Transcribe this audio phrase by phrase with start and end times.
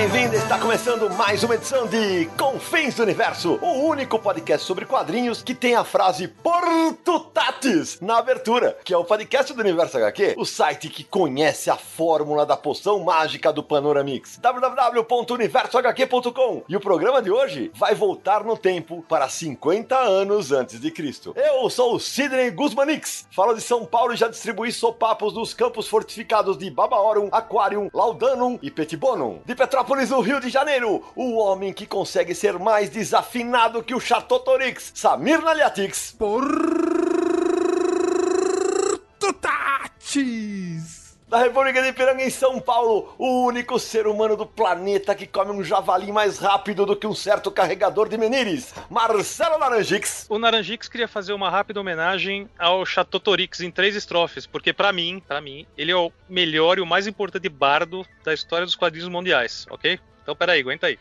[0.00, 4.86] Bem-vindo, bem-vinda, está começando mais uma edição de Confins do Universo, o único podcast sobre
[4.86, 10.34] quadrinhos que tem a frase Portutatis na abertura, que é o podcast do Universo HQ,
[10.38, 16.62] o site que conhece a fórmula da poção mágica do Panoramix, www.universohq.com.
[16.68, 21.34] E o programa de hoje vai voltar no tempo para 50 anos antes de Cristo.
[21.36, 25.86] Eu sou o Sidney Guzmanix, falo de São Paulo e já distribuí sopapos nos campos
[25.86, 29.40] fortificados de Babaorum, Aquarium, Laudanum e Petibonum.
[29.44, 34.00] De Petrópolis, no Rio de Janeiro, o homem que consegue ser mais desafinado que o
[34.00, 36.14] Chatotorix, Samir Naliatix.
[36.16, 36.90] Portutatis!
[41.30, 45.52] Da República de Ipiranga, em São Paulo, o único ser humano do planeta que come
[45.52, 50.26] um javali mais rápido do que um certo carregador de menires, Marcelo Laranjix.
[50.28, 55.22] O Naranjix queria fazer uma rápida homenagem ao Chatotorix em três estrofes, porque pra mim,
[55.24, 59.08] para mim, ele é o melhor e o mais importante bardo da história dos quadrinhos
[59.08, 60.00] mundiais, ok?
[60.22, 60.98] Então peraí, aguenta aí.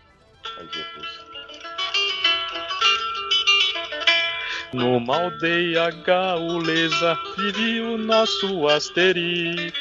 [4.73, 9.73] Numa aldeia gaulesa vive o nosso Asterix.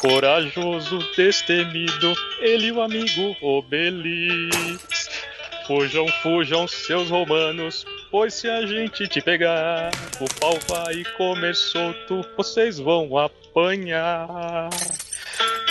[0.00, 5.08] Corajoso, destemido, ele o amigo Obelix.
[5.66, 12.24] Fujam, fujam, seus romanos, pois se a gente te pegar, o pau vai comer solto,
[12.36, 14.70] vocês vão apanhar.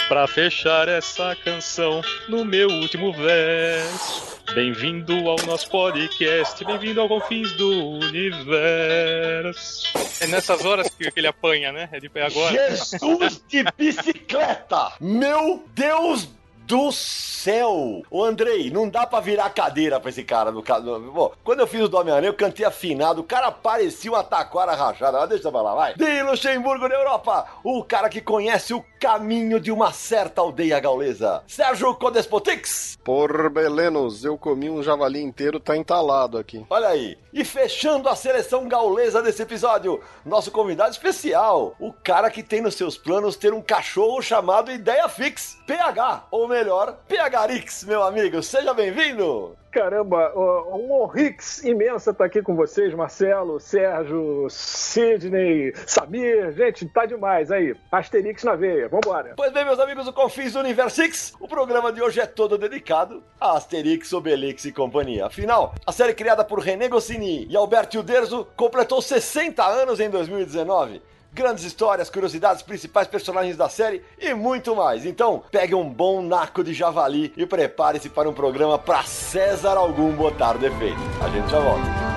[0.07, 1.99] Pra fechar essa canção,
[2.29, 4.39] no meu último verso.
[4.53, 9.87] Bem-vindo ao nosso podcast, bem-vindo ao Confins do Universo.
[10.21, 11.89] É nessas horas que, que ele apanha, né?
[11.91, 12.53] É de agora.
[12.53, 14.93] Jesus de bicicleta!
[15.01, 16.29] Meu Deus
[16.65, 18.01] do céu!
[18.09, 20.99] Ô Andrei, não dá pra virar cadeira pra esse cara no caso.
[21.13, 24.73] Bom, quando eu fiz o do Homem-Aranha, eu cantei afinado, o cara parecia uma taquara
[24.73, 25.19] rachada.
[25.19, 25.93] Mas deixa eu falar, vai.
[25.93, 31.43] De Luxemburgo, na Europa, o cara que conhece o caminho de uma certa aldeia gaulesa.
[31.47, 32.97] Sérgio Codespotix!
[33.03, 36.65] Por Belenos, eu comi um javali inteiro, tá entalado aqui.
[36.69, 37.15] Olha aí.
[37.31, 42.75] E fechando a seleção gaulesa desse episódio, nosso convidado especial, o cara que tem nos
[42.75, 48.41] seus planos ter um cachorro chamado Ideia Fix, PH, ou melhor, PHRix, meu amigo.
[48.41, 49.57] Seja bem-vindo!
[49.69, 50.31] Caramba,
[50.73, 56.53] um honrix imensa estar aqui com vocês, Marcelo, Sérgio, Sidney, Samir.
[56.53, 57.75] Gente, tá demais aí.
[57.91, 59.33] Asterix na veia, vambora.
[59.35, 63.21] Pois bem, meus amigos do Confins do Universix, o programa de hoje é todo dedicado
[63.37, 65.25] a Asterix, Obelix e companhia.
[65.25, 71.01] Afinal, a série criada por René Goscinny e Alberto Uderzo completou 60 anos em 2019
[71.35, 75.05] grandes histórias, curiosidades, principais personagens da série e muito mais.
[75.05, 80.13] Então, pegue um bom naco de javali e prepare-se para um programa para César algum
[80.13, 80.97] botar defeito.
[81.21, 82.14] A gente já volta.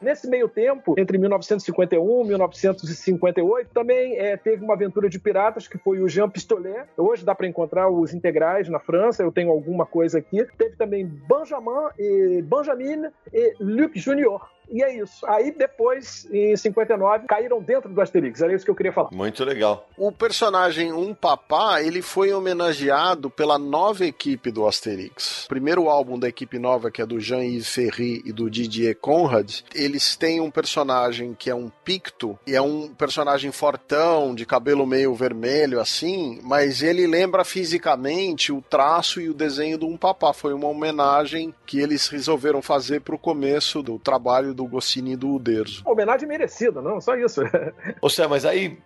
[0.02, 5.78] nesse meio tempo, entre 1951 e 1958, também é, teve uma aventura de piratas que
[5.78, 6.84] foi o Jean Pistolet.
[6.96, 10.44] Hoje dá para encontrar os integrais na França, eu tenho alguma coisa aqui.
[10.58, 11.62] Teve também Benjamin
[12.02, 14.50] et Benjamin et Luc Junior.
[14.70, 15.24] E é isso.
[15.26, 18.40] Aí depois, em 59, caíram dentro do Asterix.
[18.40, 19.10] Era isso que eu queria falar.
[19.12, 19.88] Muito legal.
[19.96, 25.44] O personagem Um Papá, ele foi homenageado pela nova equipe do Asterix.
[25.44, 29.60] O primeiro álbum da equipe nova, que é do Jean-Yves Ferry e do Didier Conrad,
[29.74, 34.86] eles têm um personagem que é um picto, e é um personagem fortão, de cabelo
[34.86, 40.32] meio vermelho assim, mas ele lembra fisicamente o traço e o desenho do Um Papá.
[40.32, 45.16] Foi uma homenagem que eles resolveram fazer para o começo do trabalho do Goscinny e
[45.16, 45.82] do Uderzo.
[45.84, 47.00] Homenagem merecida, não?
[47.00, 47.42] Só isso.
[48.00, 48.78] Ou seja, mas aí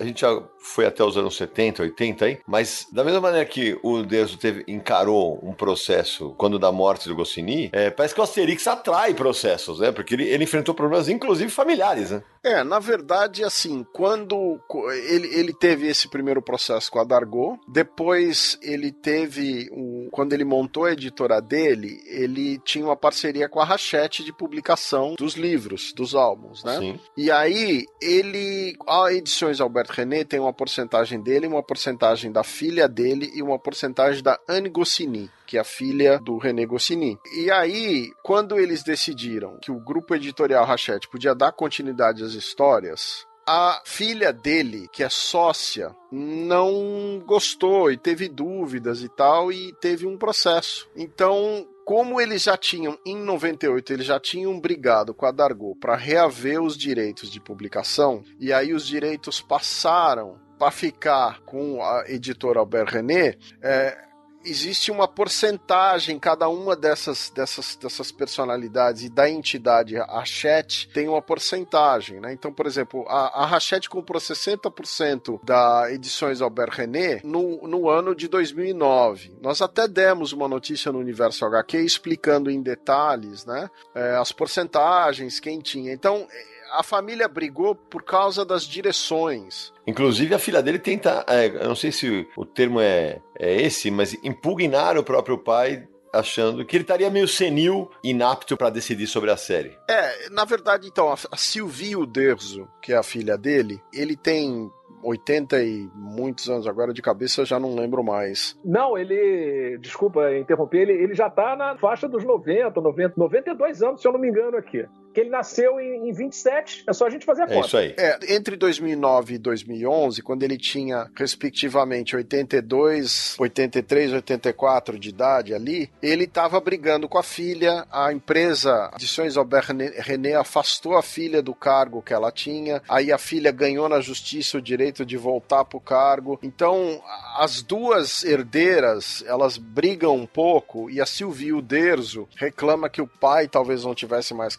[0.00, 3.78] a gente já foi até os anos 70, 80 aí, mas da mesma maneira que
[3.82, 8.24] o Uderzo teve, encarou um processo quando da morte do Goscinny, é, parece que o
[8.24, 9.92] Asterix atrai processos, né?
[9.92, 12.22] Porque ele, ele enfrentou problemas, inclusive familiares, né?
[12.44, 14.60] É, na verdade, assim, quando
[15.08, 20.44] ele, ele teve esse primeiro processo com a Dargo, depois ele teve, um, quando ele
[20.44, 25.92] montou a editora dele, ele tinha uma parceria com a Rachete de publicação dos livros,
[25.92, 26.78] dos álbuns, né?
[26.78, 27.00] Sim.
[27.16, 32.88] E aí, ele, a Edições Albert René tem uma porcentagem dele, uma porcentagem da filha
[32.88, 37.18] dele e uma porcentagem da Anne Goscinny que é a filha do René Goscinny.
[37.36, 43.26] E aí, quando eles decidiram que o grupo editorial Rachete podia dar continuidade às histórias,
[43.46, 50.06] a filha dele, que é sócia, não gostou e teve dúvidas e tal, e teve
[50.06, 50.88] um processo.
[50.96, 55.96] Então, como eles já tinham, em 98, eles já tinham brigado com a Dargo para
[55.96, 62.58] reaver os direitos de publicação, e aí os direitos passaram para ficar com a editora
[62.58, 64.11] Albert René, é,
[64.44, 71.08] existe uma porcentagem, cada uma dessas, dessas, dessas personalidades e da entidade, a Chat, tem
[71.08, 72.32] uma porcentagem, né?
[72.32, 78.14] Então, por exemplo, a, a Hachette comprou 60% da Edições Albert René no, no ano
[78.14, 79.36] de 2009.
[79.40, 83.70] Nós até demos uma notícia no Universo HQ explicando em detalhes, né?
[83.94, 85.92] É, as porcentagens, quem tinha.
[85.92, 86.26] Então,
[86.72, 89.72] a família brigou por causa das direções.
[89.86, 93.90] Inclusive, a filha dele tenta, é, eu não sei se o termo é, é esse,
[93.90, 99.30] mas impugnar o próprio pai achando que ele estaria meio senil, inapto para decidir sobre
[99.30, 99.76] a série.
[99.88, 104.70] É, na verdade, então, a Sylvie Uderzo, que é a filha dele, ele tem
[105.02, 108.58] 80 e muitos anos agora de cabeça eu já não lembro mais.
[108.64, 114.00] Não, ele, desculpa interromper, ele, ele já tá na faixa dos 90, 90, 92 anos,
[114.00, 114.86] se eu não me engano aqui.
[115.12, 117.58] Que ele nasceu em, em 27, é só a gente fazer a conta.
[117.58, 117.94] É isso aí.
[117.98, 125.90] É, entre 2009 e 2011, quando ele tinha respectivamente 82, 83, 84 de idade ali,
[126.02, 131.54] ele estava brigando com a filha, a empresa Edições Albert René afastou a filha do
[131.54, 135.80] cargo que ela tinha, aí a filha ganhou na justiça o direito de voltar pro
[135.80, 136.38] cargo.
[136.42, 137.02] Então,
[137.36, 143.48] as duas herdeiras, elas brigam um pouco e a Silvia Uderzo reclama que o pai
[143.48, 144.56] talvez não tivesse mais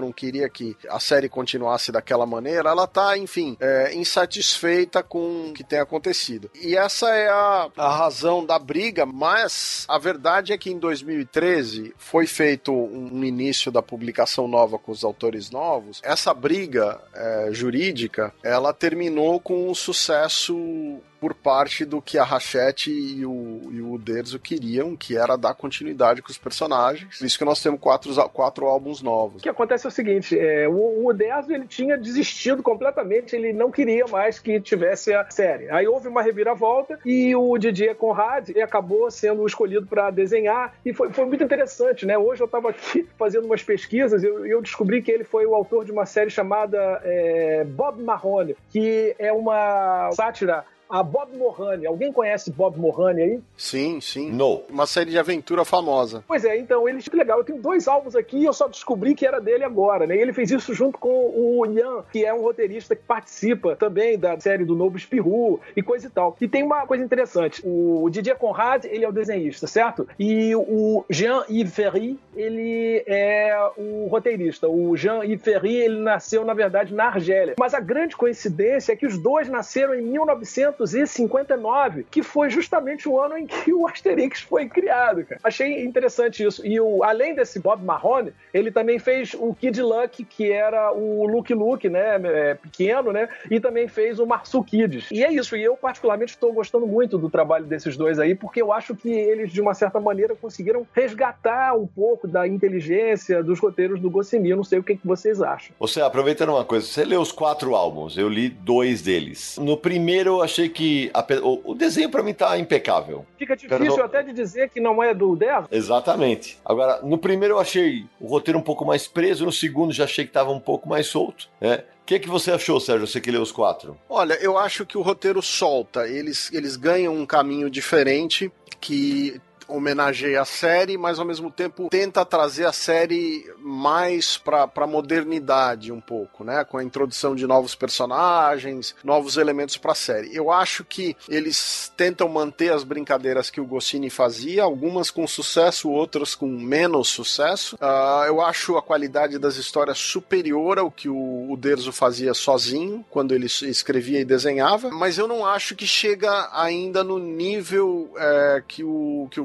[0.00, 2.70] não queria que a série continuasse daquela maneira.
[2.70, 6.50] Ela tá, enfim, é, insatisfeita com o que tem acontecido.
[6.54, 11.94] E essa é a, a razão da briga, mas a verdade é que em 2013
[11.96, 16.00] foi feito um, início da publicação nova com os autores novos.
[16.02, 22.90] Essa briga é, jurídica, ela terminou com um sucesso por parte do que a Rachete
[22.90, 27.18] e o, e o Uderzo queriam, que era dar continuidade com os personagens.
[27.18, 29.40] Por isso que nós temos quatro, quatro álbuns novos.
[29.40, 33.52] O que acontece é o seguinte, é, o, o Uderzo ele tinha desistido completamente, ele
[33.52, 35.68] não queria mais que tivesse a série.
[35.70, 41.12] Aí houve uma reviravolta e o Didier Conrad acabou sendo escolhido para desenhar e foi,
[41.12, 42.16] foi muito interessante, né?
[42.16, 45.54] Hoje eu estava aqui fazendo umas pesquisas e eu, eu, descobri que ele foi o
[45.54, 51.86] autor de uma série chamada é, Bob Marrone, que é uma sátira a Bob Morrane.
[51.86, 53.40] Alguém conhece Bob Morrane aí?
[53.56, 54.30] Sim, sim.
[54.32, 54.62] No.
[54.68, 56.24] Uma série de aventura famosa.
[56.26, 57.38] Pois é, então, ele que legal.
[57.38, 60.16] Eu tenho dois álbuns aqui e eu só descobri que era dele agora, né?
[60.16, 64.18] E ele fez isso junto com o Ian, que é um roteirista que participa também
[64.18, 66.36] da série do Novo Espirru e coisa e tal.
[66.40, 67.62] E tem uma coisa interessante.
[67.64, 70.08] O Didier Conrad, ele é o desenhista, certo?
[70.18, 74.68] E o Jean-Yves Ferry, ele é o roteirista.
[74.68, 77.54] O Jean-Yves Ferry, ele nasceu, na verdade, na Argélia.
[77.58, 83.08] Mas a grande coincidência é que os dois nasceram em 1900 1959, que foi justamente
[83.08, 85.40] o ano em que o Asterix foi criado, cara.
[85.42, 86.66] Achei interessante isso.
[86.66, 91.26] E o, além desse Bob Marrone, ele também fez o Kid Luck, que era o
[91.26, 95.08] Luke Luke, né, é, pequeno, né, e também fez o Marsu Kids.
[95.10, 98.62] E é isso, e eu particularmente estou gostando muito do trabalho desses dois aí, porque
[98.62, 103.58] eu acho que eles, de uma certa maneira, conseguiram resgatar um pouco da inteligência dos
[103.58, 104.50] roteiros do Goscinny.
[104.50, 105.74] Eu não sei o que, que vocês acham.
[105.78, 109.58] Você, aproveitando uma coisa, você leu os quatro álbuns, eu li dois deles.
[109.60, 113.26] No primeiro eu achei que a, o, o, desenho para mim tá impecável.
[113.38, 115.66] Fica difícil até de dizer que não é do Dev.
[115.70, 116.58] Exatamente.
[116.64, 120.24] Agora, no primeiro eu achei o roteiro um pouco mais preso, no segundo já achei
[120.24, 121.84] que tava um pouco mais solto, né?
[122.02, 123.96] O que, que você achou, Sérgio, você que leu os quatro?
[124.08, 126.08] Olha, eu acho que o roteiro solta.
[126.08, 132.24] Eles, eles ganham um caminho diferente que homenageia a série, mas ao mesmo tempo tenta
[132.24, 136.64] trazer a série mais pra, pra modernidade um pouco, né?
[136.64, 140.34] Com a introdução de novos personagens, novos elementos pra série.
[140.34, 145.90] Eu acho que eles tentam manter as brincadeiras que o Goscinny fazia, algumas com sucesso,
[145.90, 147.76] outras com menos sucesso.
[147.76, 153.34] Uh, eu acho a qualidade das histórias superior ao que o, Derzo fazia sozinho, quando
[153.34, 158.82] ele escrevia e desenhava, mas eu não acho que chega ainda no nível é, que
[158.82, 159.44] o, que o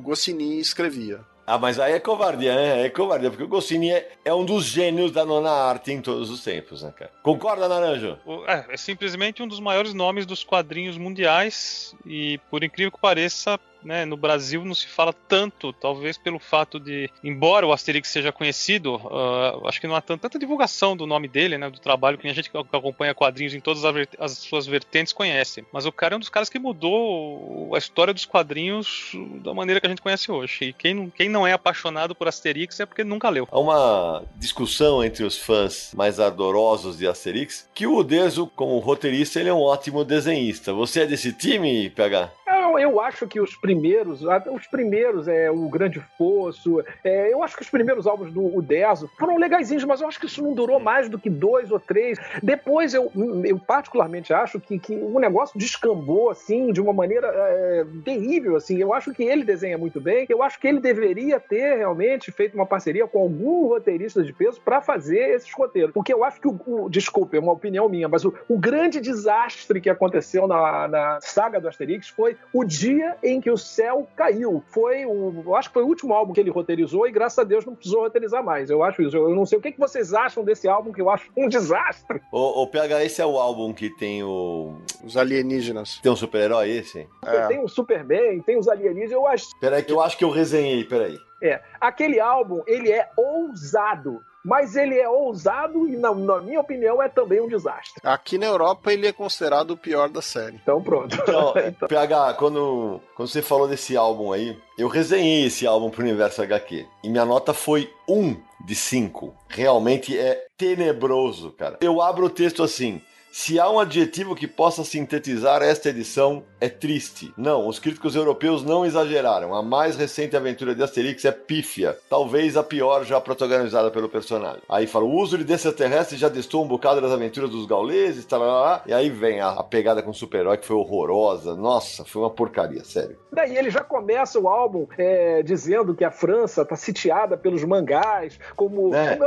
[0.60, 1.22] escrevia.
[1.48, 2.86] Ah, mas aí é covardia, né?
[2.86, 6.32] É covardia, porque o Goscinny é, é, um dos gênios da nona arte em todos
[6.32, 7.12] os tempos, né, cara?
[7.22, 8.18] Concorda, Naranjo?
[8.48, 13.60] É, é simplesmente um dos maiores nomes dos quadrinhos mundiais e, por incrível que pareça,
[13.86, 18.32] né, no Brasil não se fala tanto, talvez pelo fato de, embora o Asterix seja
[18.32, 22.28] conhecido, uh, acho que não há tanta divulgação do nome dele, né, do trabalho que
[22.28, 23.84] a gente que acompanha quadrinhos em todas
[24.20, 25.64] as suas vertentes conhece.
[25.72, 29.12] Mas o cara é um dos caras que mudou a história dos quadrinhos
[29.44, 30.66] da maneira que a gente conhece hoje.
[30.66, 33.48] E quem não, quem não é apaixonado por Asterix é porque nunca leu.
[33.52, 39.40] Há uma discussão entre os fãs mais ardorosos de Asterix que o Uderzo, como roteirista,
[39.40, 40.74] ele é um ótimo desenhista.
[40.74, 42.32] Você é desse time, PH?
[42.78, 47.56] Eu, eu acho que os primeiros, os primeiros, é o Grande Fosso, é, eu acho
[47.56, 50.80] que os primeiros álbuns do Udeso foram legaisinhos, mas eu acho que isso não durou
[50.80, 52.18] mais do que dois ou três.
[52.42, 53.12] Depois eu,
[53.44, 58.78] eu particularmente acho que, que o negócio descambou assim de uma maneira é, terrível, assim.
[58.78, 60.26] Eu acho que ele desenha muito bem.
[60.30, 64.62] Eu acho que ele deveria ter realmente feito uma parceria com algum roteirista de peso
[64.62, 68.08] para fazer esses roteiros, porque eu acho que o, o desculpe, é uma opinião minha,
[68.08, 73.18] mas o, o grande desastre que aconteceu na, na saga do Asterix foi o dia
[73.24, 74.64] em que o céu caiu.
[74.68, 77.44] Foi o, eu acho que foi o último álbum que ele roteirizou e graças a
[77.44, 78.70] Deus não precisou roteirizar mais.
[78.70, 79.16] Eu acho isso.
[79.16, 82.22] Eu não sei o que, que vocês acham desse álbum que eu acho um desastre.
[82.32, 86.00] O, o PH, esse é o álbum que tem o os alienígenas.
[86.02, 87.08] Tem um super-herói esse?
[87.24, 87.48] É.
[87.48, 89.12] Tem o Superman, tem os alienígenas.
[89.12, 89.48] Eu acho.
[89.60, 90.84] Peraí que eu acho que eu resenhei.
[90.84, 91.18] Peraí.
[91.42, 97.02] É, aquele álbum ele é ousado mas ele é ousado e, na, na, minha opinião,
[97.02, 98.00] é também um desastre.
[98.04, 100.60] Aqui na Europa ele é considerado o pior da série.
[100.62, 101.16] Então pronto.
[101.16, 101.88] Então, então.
[101.88, 106.86] PH, quando, quando você falou desse álbum aí, eu resenhei esse álbum pro Universo HQ
[107.04, 109.34] e minha nota foi 1 de 5.
[109.50, 111.78] Realmente é tenebroso, cara.
[111.82, 113.02] Eu abro o texto assim.
[113.38, 117.34] Se há um adjetivo que possa sintetizar esta edição, é triste.
[117.36, 119.54] Não, os críticos europeus não exageraram.
[119.54, 124.62] A mais recente aventura de Asterix é pífia, talvez a pior já protagonizada pelo personagem.
[124.70, 128.40] Aí fala: o uso de extraterrestres já destou um bocado das aventuras dos gauleses, tal,
[128.40, 131.58] lá, e aí vem a, a pegada com o super-herói que foi horrorosa.
[131.58, 133.18] Nossa, foi uma porcaria, sério.
[133.34, 138.40] Daí ele já começa o álbum é, dizendo que a França está sitiada pelos mangás,
[138.56, 138.96] como.
[138.96, 139.18] É.
[139.18, 139.26] como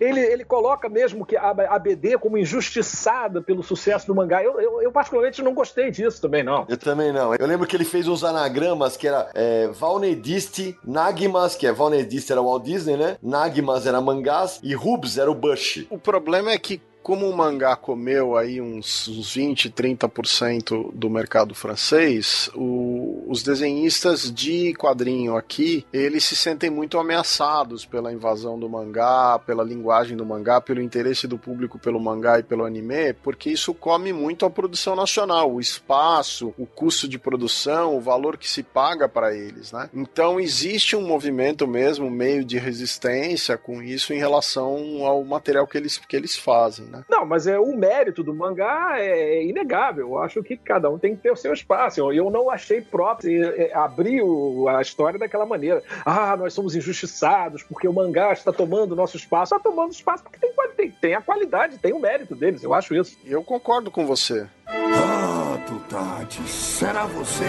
[0.00, 4.42] ele, ele coloca mesmo que a, a BD como injustiçada pelo sucesso do mangá.
[4.42, 6.64] Eu, eu, eu, particularmente não gostei disso também, não.
[6.68, 7.34] Eu também não.
[7.34, 12.32] Eu lembro que ele fez uns anagramas que era é, Valnediste, Nagmas, que é Valnediste
[12.32, 13.16] era o Walt Disney, né?
[13.22, 15.86] Nagmas era mangás e Rubs era o Bush.
[15.90, 21.54] O problema é que como o mangá comeu aí uns, uns 20, 30% do mercado
[21.54, 28.70] francês, o, os desenhistas de quadrinho aqui, eles se sentem muito ameaçados pela invasão do
[28.70, 33.50] mangá, pela linguagem do mangá, pelo interesse do público pelo mangá e pelo anime, porque
[33.50, 38.48] isso come muito a produção nacional, o espaço, o custo de produção, o valor que
[38.48, 39.90] se paga para eles, né?
[39.92, 45.76] Então existe um movimento mesmo, meio de resistência com isso em relação ao material que
[45.76, 46.93] eles, que eles fazem.
[46.94, 47.04] Né?
[47.08, 50.08] Não, mas é o mérito do mangá é inegável.
[50.08, 52.00] Eu acho que cada um tem que ter o seu espaço.
[52.00, 55.82] Eu, eu não achei próprio é, abrir o, a história daquela maneira.
[56.04, 59.54] Ah, nós somos injustiçados porque o mangá está tomando nosso espaço.
[59.54, 62.62] Está tomando espaço porque tem, tem, tem a qualidade, tem o mérito deles.
[62.62, 63.18] Eu acho isso.
[63.24, 64.46] Eu concordo com você.
[64.66, 67.44] Ah, Tutati, será você?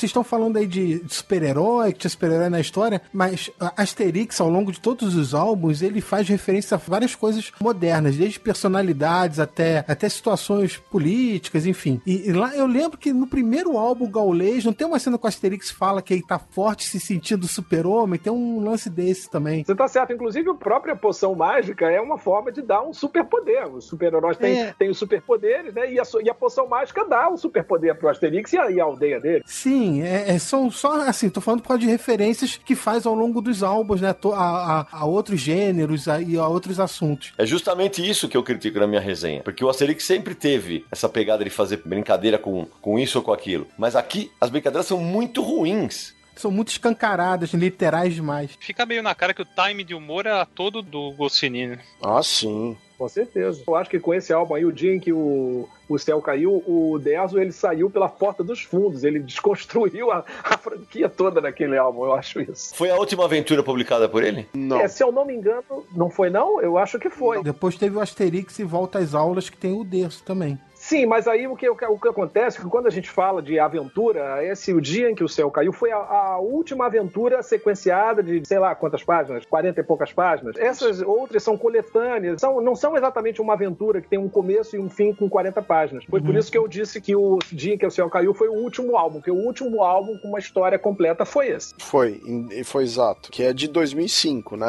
[0.00, 4.72] Vocês estão falando aí de super-herói, que tinha super-herói na história, mas Asterix, ao longo
[4.72, 10.08] de todos os álbuns, ele faz referência a várias coisas modernas, desde personalidades até, até
[10.08, 12.00] situações políticas, enfim.
[12.06, 15.24] E, e lá eu lembro que no primeiro álbum gaulês, não tem uma cena que
[15.26, 19.64] o Asterix fala que ele tá forte se sentindo super-homem, tem um lance desse também.
[19.64, 23.68] Você tá certo, inclusive a própria poção mágica é uma forma de dar um superpoder.
[23.68, 24.74] Os super-heróis têm, é.
[24.78, 25.92] têm os superpoderes, né?
[25.92, 28.84] E a, e a poção mágica dá o superpoder pro Asterix e a, e a
[28.84, 29.42] aldeia dele.
[29.44, 33.06] Sim, Sim, é, é, são só assim, tô falando por causa de referências que faz
[33.06, 34.14] ao longo dos álbuns, né?
[34.34, 37.32] A, a, a outros gêneros a, e a outros assuntos.
[37.36, 39.42] É justamente isso que eu critico na minha resenha.
[39.42, 43.32] Porque o Asterix sempre teve essa pegada de fazer brincadeira com, com isso ou com
[43.32, 43.66] aquilo.
[43.76, 48.56] Mas aqui as brincadeiras são muito ruins são muito escancaradas, literais demais.
[48.60, 51.78] Fica meio na cara que o time de humor era todo do Goscinny, né?
[52.02, 52.76] Ah, sim.
[53.00, 53.62] Com certeza.
[53.66, 56.62] Eu acho que com esse álbum aí, o dia em que o, o céu caiu,
[56.66, 59.04] o Deso ele saiu pela porta dos fundos.
[59.04, 62.74] Ele desconstruiu a, a franquia toda naquele álbum, eu acho isso.
[62.74, 64.46] Foi a última aventura publicada por ele?
[64.52, 64.78] Não.
[64.78, 66.60] É, se eu não me engano, não foi não?
[66.60, 67.42] Eu acho que foi.
[67.42, 70.58] Depois teve o Asterix e Volta às Aulas, que tem o Derso também.
[70.90, 73.60] Sim, mas aí o que, o que acontece é que quando a gente fala de
[73.60, 78.24] aventura, esse o dia em que o céu caiu foi a, a, última aventura sequenciada
[78.24, 80.56] de sei lá quantas páginas, 40 e poucas páginas.
[80.56, 84.80] Essas outras são coletâneas, são, não são exatamente uma aventura que tem um começo e
[84.80, 86.04] um fim com 40 páginas.
[86.06, 86.26] Foi uhum.
[86.26, 88.54] por isso que eu disse que o dia em que o céu caiu foi o
[88.54, 91.72] último álbum, que o último álbum com uma história completa foi esse.
[91.78, 92.20] Foi,
[92.64, 94.66] foi exato, que é de 2005, né,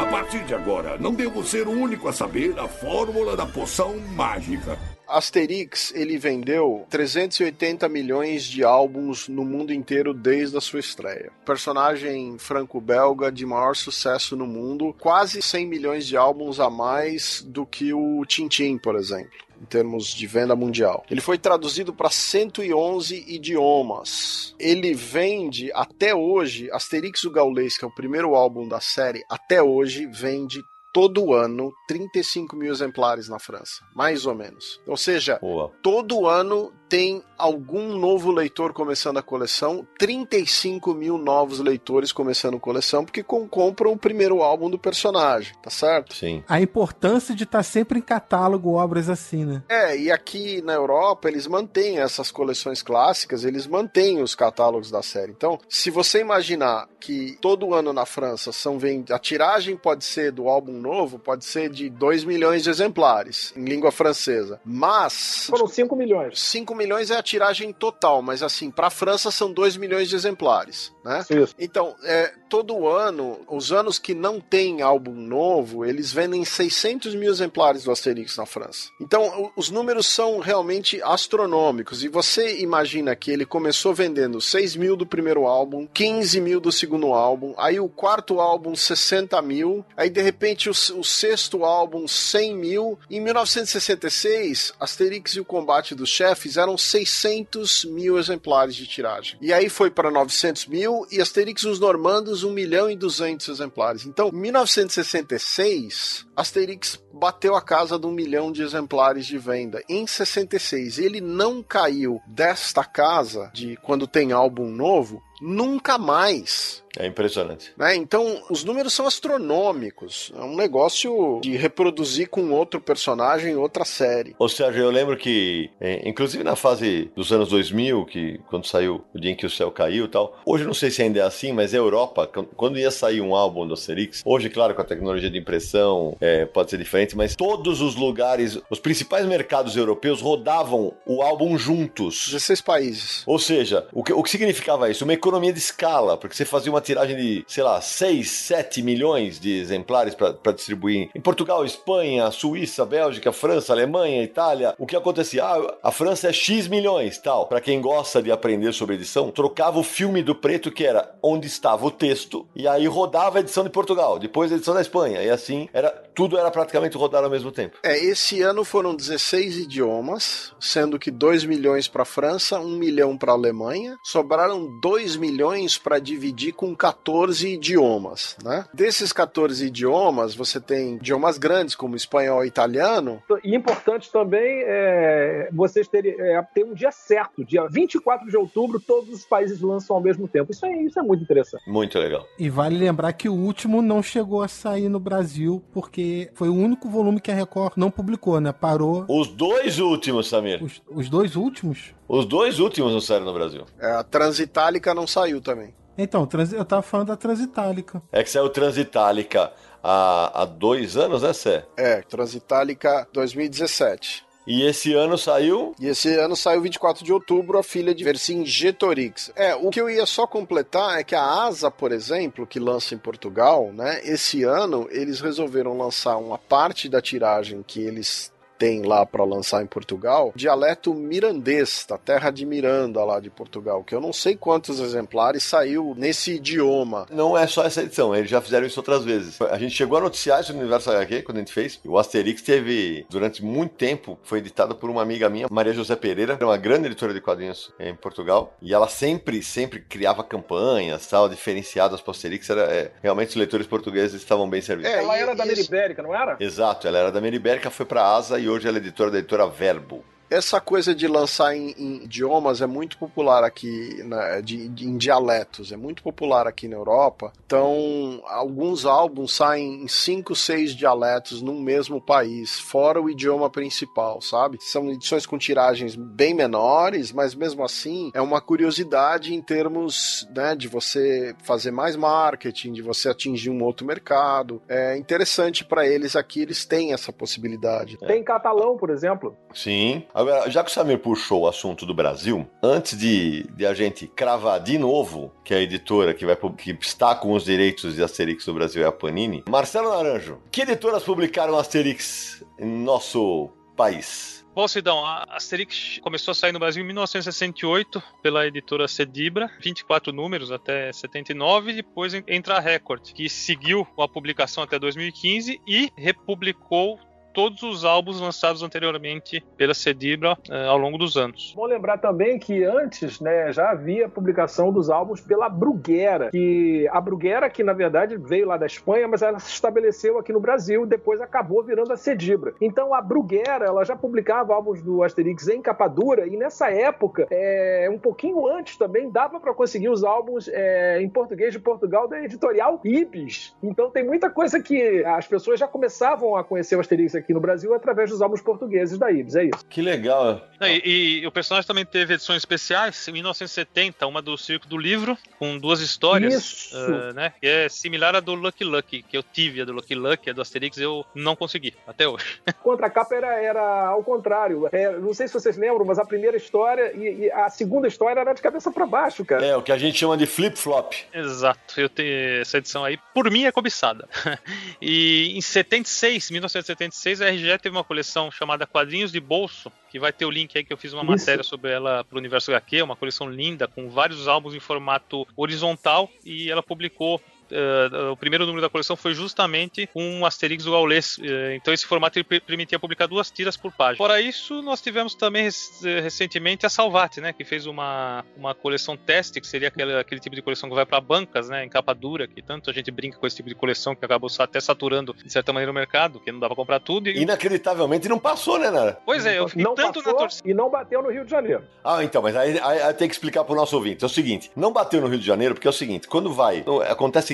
[0.01, 3.99] A partir de agora, não devo ser o único a saber a fórmula da poção
[3.99, 4.79] mágica.
[5.07, 11.31] Asterix, ele vendeu 380 milhões de álbuns no mundo inteiro desde a sua estreia.
[11.45, 17.67] Personagem franco-belga de maior sucesso no mundo, quase 100 milhões de álbuns a mais do
[17.67, 21.05] que o Tintin, por exemplo em termos de venda mundial.
[21.11, 24.55] Ele foi traduzido para 111 idiomas.
[24.59, 29.63] Ele vende até hoje, Asterix o Gaulês, que é o primeiro álbum da série, até
[29.63, 30.61] hoje vende
[30.93, 34.81] todo ano 35 mil exemplares na França, mais ou menos.
[34.87, 35.71] Ou seja, Boa.
[35.83, 42.61] todo ano tem algum novo leitor começando a coleção, 35 mil novos leitores começando a
[42.61, 46.15] coleção, porque compram o primeiro álbum do personagem, tá certo?
[46.15, 46.43] Sim.
[46.49, 49.63] A importância de estar tá sempre em catálogo obras assim, né?
[49.69, 55.01] É, e aqui na Europa eles mantêm essas coleções clássicas, eles mantêm os catálogos da
[55.01, 55.31] série.
[55.31, 58.79] Então, se você imaginar que todo ano na França são
[59.11, 63.65] a tiragem pode ser do álbum novo, pode ser de 2 milhões de exemplares em
[63.65, 66.41] língua francesa, mas foram 5 milhões.
[66.41, 66.80] 5 milhões
[67.11, 71.25] é a tiragem total, mas assim, para a França são 2 milhões de exemplares, né?
[71.31, 71.55] Isso.
[71.59, 77.31] Então, é, todo ano, os anos que não tem álbum novo, eles vendem 600 mil
[77.31, 78.91] exemplares do Asterix na França.
[79.01, 82.03] Então, os números são realmente astronômicos.
[82.03, 86.73] E você imagina que ele começou vendendo 6 mil do primeiro álbum, 15 mil do
[86.73, 92.09] segundo álbum, aí o quarto álbum, 60 mil, aí de repente o, o sexto álbum,
[92.09, 92.99] 100 mil.
[93.09, 99.39] Em 1966, Asterix e o Combate dos Chefes eram 600 mil exemplares de tiragem.
[99.41, 104.07] E aí foi para 900 mil e Asterix os Normandos 1 milhão e 200 exemplares.
[104.07, 109.83] Então, em 1966, Asterix bateu a casa de um milhão de exemplares de venda.
[109.89, 116.83] Em 66, ele não caiu desta casa de quando tem álbum novo nunca mais.
[116.99, 117.73] É impressionante.
[117.77, 117.95] Né?
[117.95, 120.33] Então, os números são astronômicos.
[120.37, 124.35] É um negócio de reproduzir com outro personagem, outra série.
[124.39, 129.05] Ou seja, eu lembro que, é, inclusive na fase dos anos 2000, que quando saiu
[129.15, 131.23] o dia em que o céu caiu e tal, hoje não sei se ainda é
[131.23, 132.27] assim, mas a Europa,
[132.57, 136.45] quando ia sair um álbum do Asterix, hoje, claro, com a tecnologia de impressão, é,
[136.45, 142.29] pode ser diferente, mas todos os lugares, os principais mercados europeus rodavam o álbum juntos.
[142.31, 143.23] 16 países.
[143.27, 145.05] Ou seja, o que, o que significava isso?
[145.05, 149.39] Uma economia de escala, porque você fazia uma tiragem de, sei lá, 6, 7 milhões
[149.39, 154.75] de exemplares para distribuir em Portugal, Espanha, Suíça, Bélgica, França, Alemanha, Itália.
[154.79, 155.45] O que acontecia?
[155.45, 157.47] Ah, a França é X milhões, tal.
[157.47, 161.47] Para quem gosta de aprender sobre edição, trocava o filme do preto, que era onde
[161.47, 165.23] estava o texto, e aí rodava a edição de Portugal, depois a edição da Espanha,
[165.23, 167.79] e assim era tudo era praticamente rodado ao mesmo tempo.
[167.83, 173.17] É, esse ano foram 16 idiomas, sendo que 2 milhões para a França, 1 milhão
[173.17, 178.65] para a Alemanha, sobraram 2 milhões para dividir com 14 idiomas, né?
[178.73, 183.23] Desses 14 idiomas, você tem idiomas grandes como espanhol e italiano.
[183.45, 188.81] E importante também é vocês terem é, ter um dia certo, dia 24 de outubro,
[188.81, 190.53] todos os países lançam ao mesmo tempo.
[190.53, 191.69] Isso é, isso é muito interessante.
[191.69, 192.27] Muito legal.
[192.39, 196.55] E vale lembrar que o último não chegou a sair no Brasil, porque foi o
[196.55, 198.53] único volume que a Record não publicou, né?
[198.53, 199.05] Parou.
[199.09, 200.63] Os dois últimos, Samir.
[200.63, 201.95] Os, os dois últimos?
[202.13, 203.65] Os dois últimos não saíram no Brasil.
[203.79, 205.75] É, a Transitálica não saiu também.
[205.99, 208.03] Então, eu tava falando da Transitálica.
[208.11, 211.67] É que saiu Transitálica há, há dois anos, né, Sé?
[211.77, 214.25] É, Transitálica 2017.
[214.47, 215.75] E esse ano saiu?
[215.79, 219.31] E esse ano saiu 24 de outubro a filha de Vercingetorix.
[219.37, 222.95] É, o que eu ia só completar é que a Asa, por exemplo, que lança
[222.95, 224.01] em Portugal, né?
[224.03, 229.63] Esse ano eles resolveram lançar uma parte da tiragem que eles tem lá para lançar
[229.63, 234.37] em Portugal, dialeto mirandês, da terra de Miranda lá de Portugal, que eu não sei
[234.37, 237.07] quantos exemplares saiu nesse idioma.
[237.11, 239.41] Não é só essa edição, eles já fizeram isso outras vezes.
[239.41, 241.81] A gente chegou a noticiar isso no Universo HQ quando a gente fez.
[241.87, 246.39] O Asterix teve, durante muito tempo, foi editado por uma amiga minha, Maria José Pereira,
[246.43, 252.03] uma grande editora de quadrinhos em Portugal, e ela sempre, sempre criava campanhas, tal, diferenciadas
[252.03, 252.51] para o Asterix.
[252.51, 254.93] Era, é, realmente os leitores portugueses estavam bem servidos.
[254.93, 256.37] É, ela era da Meribérica, não era?
[256.39, 259.47] Exato, ela era da Meribérica, foi para Asa e hoje ela é editora da editora
[259.47, 260.05] Verbo.
[260.31, 264.97] Essa coisa de lançar em, em idiomas é muito popular aqui, né, de, de, em
[264.97, 267.33] dialetos, é muito popular aqui na Europa.
[267.45, 274.21] Então, alguns álbuns saem em cinco, seis dialetos num mesmo país, fora o idioma principal,
[274.21, 274.59] sabe?
[274.61, 280.55] São edições com tiragens bem menores, mas mesmo assim é uma curiosidade em termos né,
[280.55, 284.63] de você fazer mais marketing, de você atingir um outro mercado.
[284.69, 287.99] É interessante para eles aqui, eles têm essa possibilidade.
[287.99, 289.37] Tem catalão, por exemplo.
[289.53, 290.05] Sim.
[290.21, 294.07] Agora, já que o Samir puxou o assunto do Brasil, antes de, de a gente
[294.07, 298.45] cravar de novo que a editora que, vai, que está com os direitos de Asterix
[298.45, 304.45] do Brasil é a Panini, Marcelo Naranjo, que editoras publicaram Asterix em nosso país?
[304.55, 310.13] Bom, Sidão, a Asterix começou a sair no Brasil em 1968 pela editora Cedibra, 24
[310.13, 315.91] números até 79, e depois entra a Record, que seguiu a publicação até 2015 e
[315.97, 317.01] republicou
[317.33, 321.53] todos os álbuns lançados anteriormente pela Cedibra uh, ao longo dos anos.
[321.57, 327.01] Bom lembrar também que antes né, já havia publicação dos álbuns pela Bruguera, que a
[327.01, 330.87] Bruguera que na verdade veio lá da Espanha, mas ela se estabeleceu aqui no Brasil,
[330.87, 332.55] depois acabou virando a Cedibra.
[332.61, 337.27] Então a Bruguera ela já publicava álbuns do Asterix em capa dura e nessa época,
[337.31, 342.09] é, um pouquinho antes também, dava para conseguir os álbuns é, em português de Portugal
[342.09, 343.55] da editorial Ibis.
[343.63, 347.41] Então tem muita coisa que as pessoas já começavam a conhecer o Asterix aqui no
[347.41, 349.65] Brasil através dos álbuns portugueses da Ibis, é isso.
[349.69, 350.43] Que legal.
[350.63, 355.17] E, e o personagem também teve edições especiais, em 1970, uma do Circo do Livro,
[355.39, 356.77] com duas histórias, Isso.
[356.77, 357.33] uh, né?
[357.41, 360.33] Que é similar à do Lucky Lucky, que eu tive a do Lucky Lucky, a
[360.33, 362.41] do Asterix eu não consegui, até hoje.
[362.63, 364.69] Contra a capa era, era ao contrário.
[364.73, 368.21] É, não sei se vocês lembram, mas a primeira história e, e a segunda história
[368.21, 369.45] era de cabeça para baixo, cara.
[369.45, 370.93] É, o que a gente chama de flip-flop.
[371.13, 374.09] Exato, eu tenho essa edição aí, por mim é cobiçada.
[374.83, 380.13] E em 76, 1976, a RGE teve uma coleção chamada Quadrinhos de Bolso, que vai
[380.13, 381.11] ter o link aí que eu fiz uma Isso.
[381.11, 386.11] matéria sobre ela pro Universo HQ, uma coleção linda, com vários álbuns em formato horizontal,
[386.25, 387.21] e ela publicou.
[387.51, 391.19] Eh, o primeiro número da coleção foi justamente um Asterix do Gaules.
[391.23, 393.97] eh, então, esse formato permitia publicar duas tiras por página.
[393.97, 395.47] Fora isso, nós tivemos também
[395.85, 397.33] eh, recentemente a Salvati, né?
[397.33, 400.87] Que fez uma, uma coleção teste, que seria aquele, aquele tipo de coleção que vai
[400.87, 401.65] para bancas, né?
[401.65, 404.31] Em capa dura, que tanto a gente brinca com esse tipo de coleção que acabou
[404.39, 407.09] até saturando, de certa maneira, o mercado, que não dá pra comprar tudo.
[407.09, 408.99] E, Inacreditavelmente não passou, né, Nara?
[409.05, 410.49] pois é, eu fiquei não tanto na passou torcida.
[410.51, 411.65] e não bateu no Rio de Janeiro.
[411.85, 414.03] Ah, então, mas aí, aí, aí tem que explicar pro nosso ouvinte.
[414.05, 416.63] É o seguinte, não bateu no Rio de Janeiro, porque é o seguinte, quando vai,
[416.67, 416.83] no-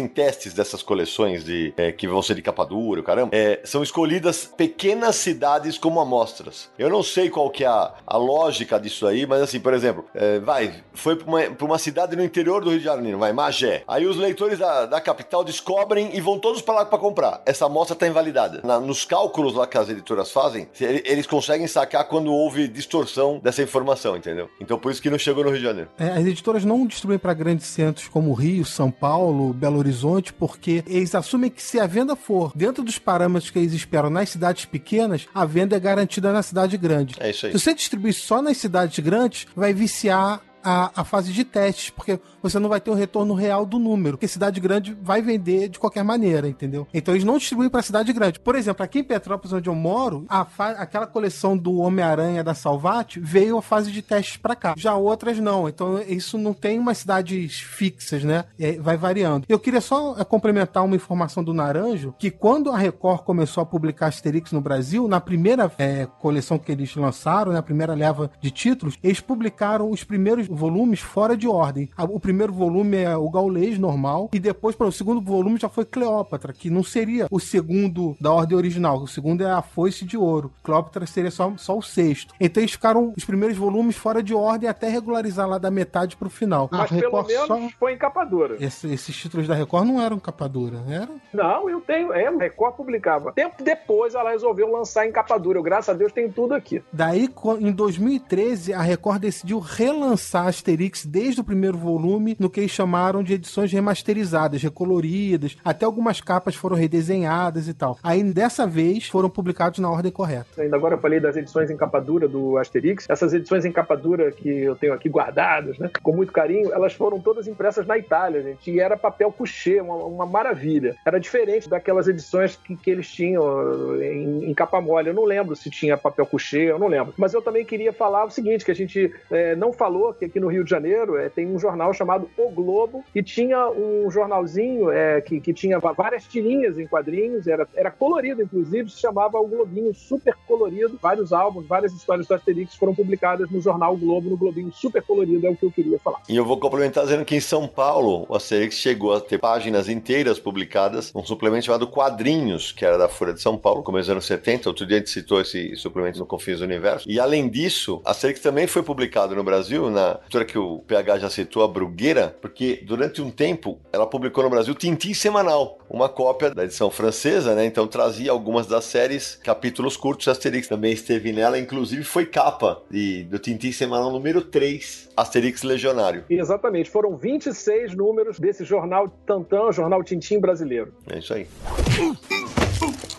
[0.06, 3.82] acontecem testes dessas coleções de é, que vão ser de capa dura, caramba, é, são
[3.82, 6.68] escolhidas pequenas cidades como amostras.
[6.78, 10.04] Eu não sei qual que é a, a lógica disso aí, mas assim, por exemplo,
[10.14, 13.82] é, vai, foi pra uma, uma cidade no interior do Rio de Janeiro, vai, Magé.
[13.86, 17.42] Aí os leitores da, da capital descobrem e vão todos pra lá pra comprar.
[17.46, 18.60] Essa amostra tá invalidada.
[18.64, 23.62] Na- nos cálculos lá que as editoras fazem, eles conseguem sacar quando houve distorção dessa
[23.62, 24.48] informação, entendeu?
[24.60, 25.90] Então por isso que não chegou no Rio de Janeiro.
[25.98, 29.95] É, as editoras não distribuem para grandes centros como Rio, São Paulo, Belo Horizonte,
[30.32, 34.30] porque eles assumem que se a venda for dentro dos parâmetros que eles esperam nas
[34.30, 37.14] cidades pequenas, a venda é garantida na cidade grande.
[37.18, 37.52] É isso aí.
[37.52, 42.18] Se você distribuir só nas cidades grandes, vai viciar a, a fase de testes, porque
[42.42, 45.78] você não vai ter o retorno real do número, porque cidade grande vai vender de
[45.78, 46.88] qualquer maneira, entendeu?
[46.92, 48.40] Então eles não distribuem para cidade grande.
[48.40, 53.20] Por exemplo, aqui em Petrópolis, onde eu moro, a aquela coleção do Homem-Aranha da Salvati
[53.20, 54.74] veio a fase de testes para cá.
[54.76, 55.68] Já outras não.
[55.68, 58.44] Então isso não tem umas cidades fixas, né?
[58.58, 59.44] É, vai variando.
[59.48, 63.66] Eu queria só é, complementar uma informação do Naranjo, que quando a Record começou a
[63.66, 68.50] publicar Asterix no Brasil, na primeira é, coleção que eles lançaram, na primeira leva de
[68.50, 71.88] títulos, eles publicaram os primeiros volumes fora de ordem.
[72.10, 75.84] O primeiro volume é o Gaulês normal, e depois, para o segundo volume já foi
[75.84, 78.98] Cleópatra, que não seria o segundo da ordem original.
[79.02, 80.50] O segundo é a Foice de Ouro.
[80.62, 82.34] Cleópatra seria só, só o sexto.
[82.40, 86.30] Então eles ficaram os primeiros volumes fora de ordem até regularizar lá da metade pro
[86.30, 86.68] final.
[86.70, 88.56] Mas A pelo menos só- foi em capa dura.
[88.60, 91.20] Esse- esses títulos da Record não eram capa dura, eram?
[91.32, 92.12] Não, eu tenho.
[92.12, 93.32] É, a Record publicava.
[93.32, 95.58] Tempo depois ela resolveu lançar em capa dura.
[95.58, 96.82] Eu, graças a Deus, tenho tudo aqui.
[96.92, 97.28] Daí,
[97.60, 103.22] em 2013, a Record decidiu relançar Asterix desde o primeiro volume no que eles chamaram
[103.22, 107.98] de edições remasterizadas, recoloridas, até algumas capas foram redesenhadas e tal.
[108.02, 110.46] Aí, dessa vez, foram publicados na ordem correta.
[110.58, 113.06] Ainda agora eu falei das edições em capa dura do Asterix.
[113.08, 115.90] Essas edições em capa dura que eu tenho aqui guardadas, né?
[116.02, 118.70] Com muito carinho, elas foram todas impressas na Itália, gente.
[118.70, 120.96] E era papel couché, uma, uma maravilha.
[121.04, 125.08] Era diferente daquelas edições que, que eles tinham uh, em, em capa mole.
[125.08, 127.14] Eu não lembro se tinha papel couché, eu não lembro.
[127.16, 130.40] Mas eu também queria falar o seguinte, que a gente eh, não falou que aqui
[130.40, 134.90] no Rio de Janeiro eh, tem um jornal chamado O Globo, e tinha um jornalzinho
[134.90, 139.46] eh, que, que tinha várias tirinhas em quadrinhos, era, era colorido, inclusive, se chamava O
[139.46, 140.98] Globinho, super colorido.
[141.00, 145.02] Vários álbuns, várias histórias do Asterix foram publicadas no jornal O Globo, no Globinho super
[145.02, 146.22] colorido, é o que eu queria falar.
[146.28, 149.88] E eu vou complementar dizendo que em São Paulo, o Asterix chegou a ter páginas
[149.88, 154.10] inteiras publicadas, um suplemento chamado Quadrinhos, que era da Folha de São Paulo, começo dos
[154.10, 154.68] anos 70.
[154.68, 157.08] Outro dia a gente citou esse suplemento no Confins do Universo.
[157.08, 161.30] E além disso, Asterix também foi publicado no Brasil, na editora que o PH já
[161.30, 166.50] citou, a Brugueira, porque durante um tempo ela publicou no Brasil Tintim Semanal, uma cópia
[166.50, 167.64] da edição francesa, né?
[167.66, 170.28] Então trazia algumas das séries, capítulos curtos.
[170.28, 176.24] Asterix também esteve nela, inclusive foi capa de, do Tintim Semanal número 3, Asterix Legionário.
[176.28, 180.92] Exatamente, foram 26 números desse jornal Tantan, jornal Tintim brasileiro.
[181.10, 181.46] É isso aí.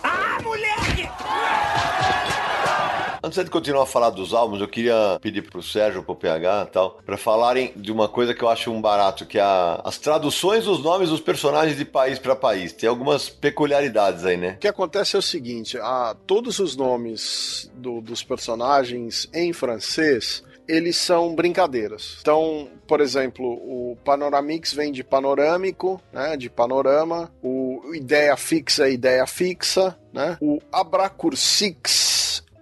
[0.03, 1.26] Ah, moleque!
[3.27, 6.71] Antes de continuar a falar dos álbuns, eu queria pedir pro Sérgio, pro PH e
[6.71, 9.97] tal, pra falarem de uma coisa que eu acho um barato, que é a- as
[9.97, 12.71] traduções dos nomes dos personagens de país pra país.
[12.71, 14.51] Tem algumas peculiaridades aí, né?
[14.51, 20.41] O que acontece é o seguinte: a, todos os nomes do- dos personagens em francês
[20.65, 22.17] eles são brincadeiras.
[22.21, 27.29] Então, por exemplo, o Panoramix vem de panorâmico, né, de panorama.
[27.43, 30.37] O ideia fixa é ideia fixa, né?
[30.41, 32.16] O Abracursix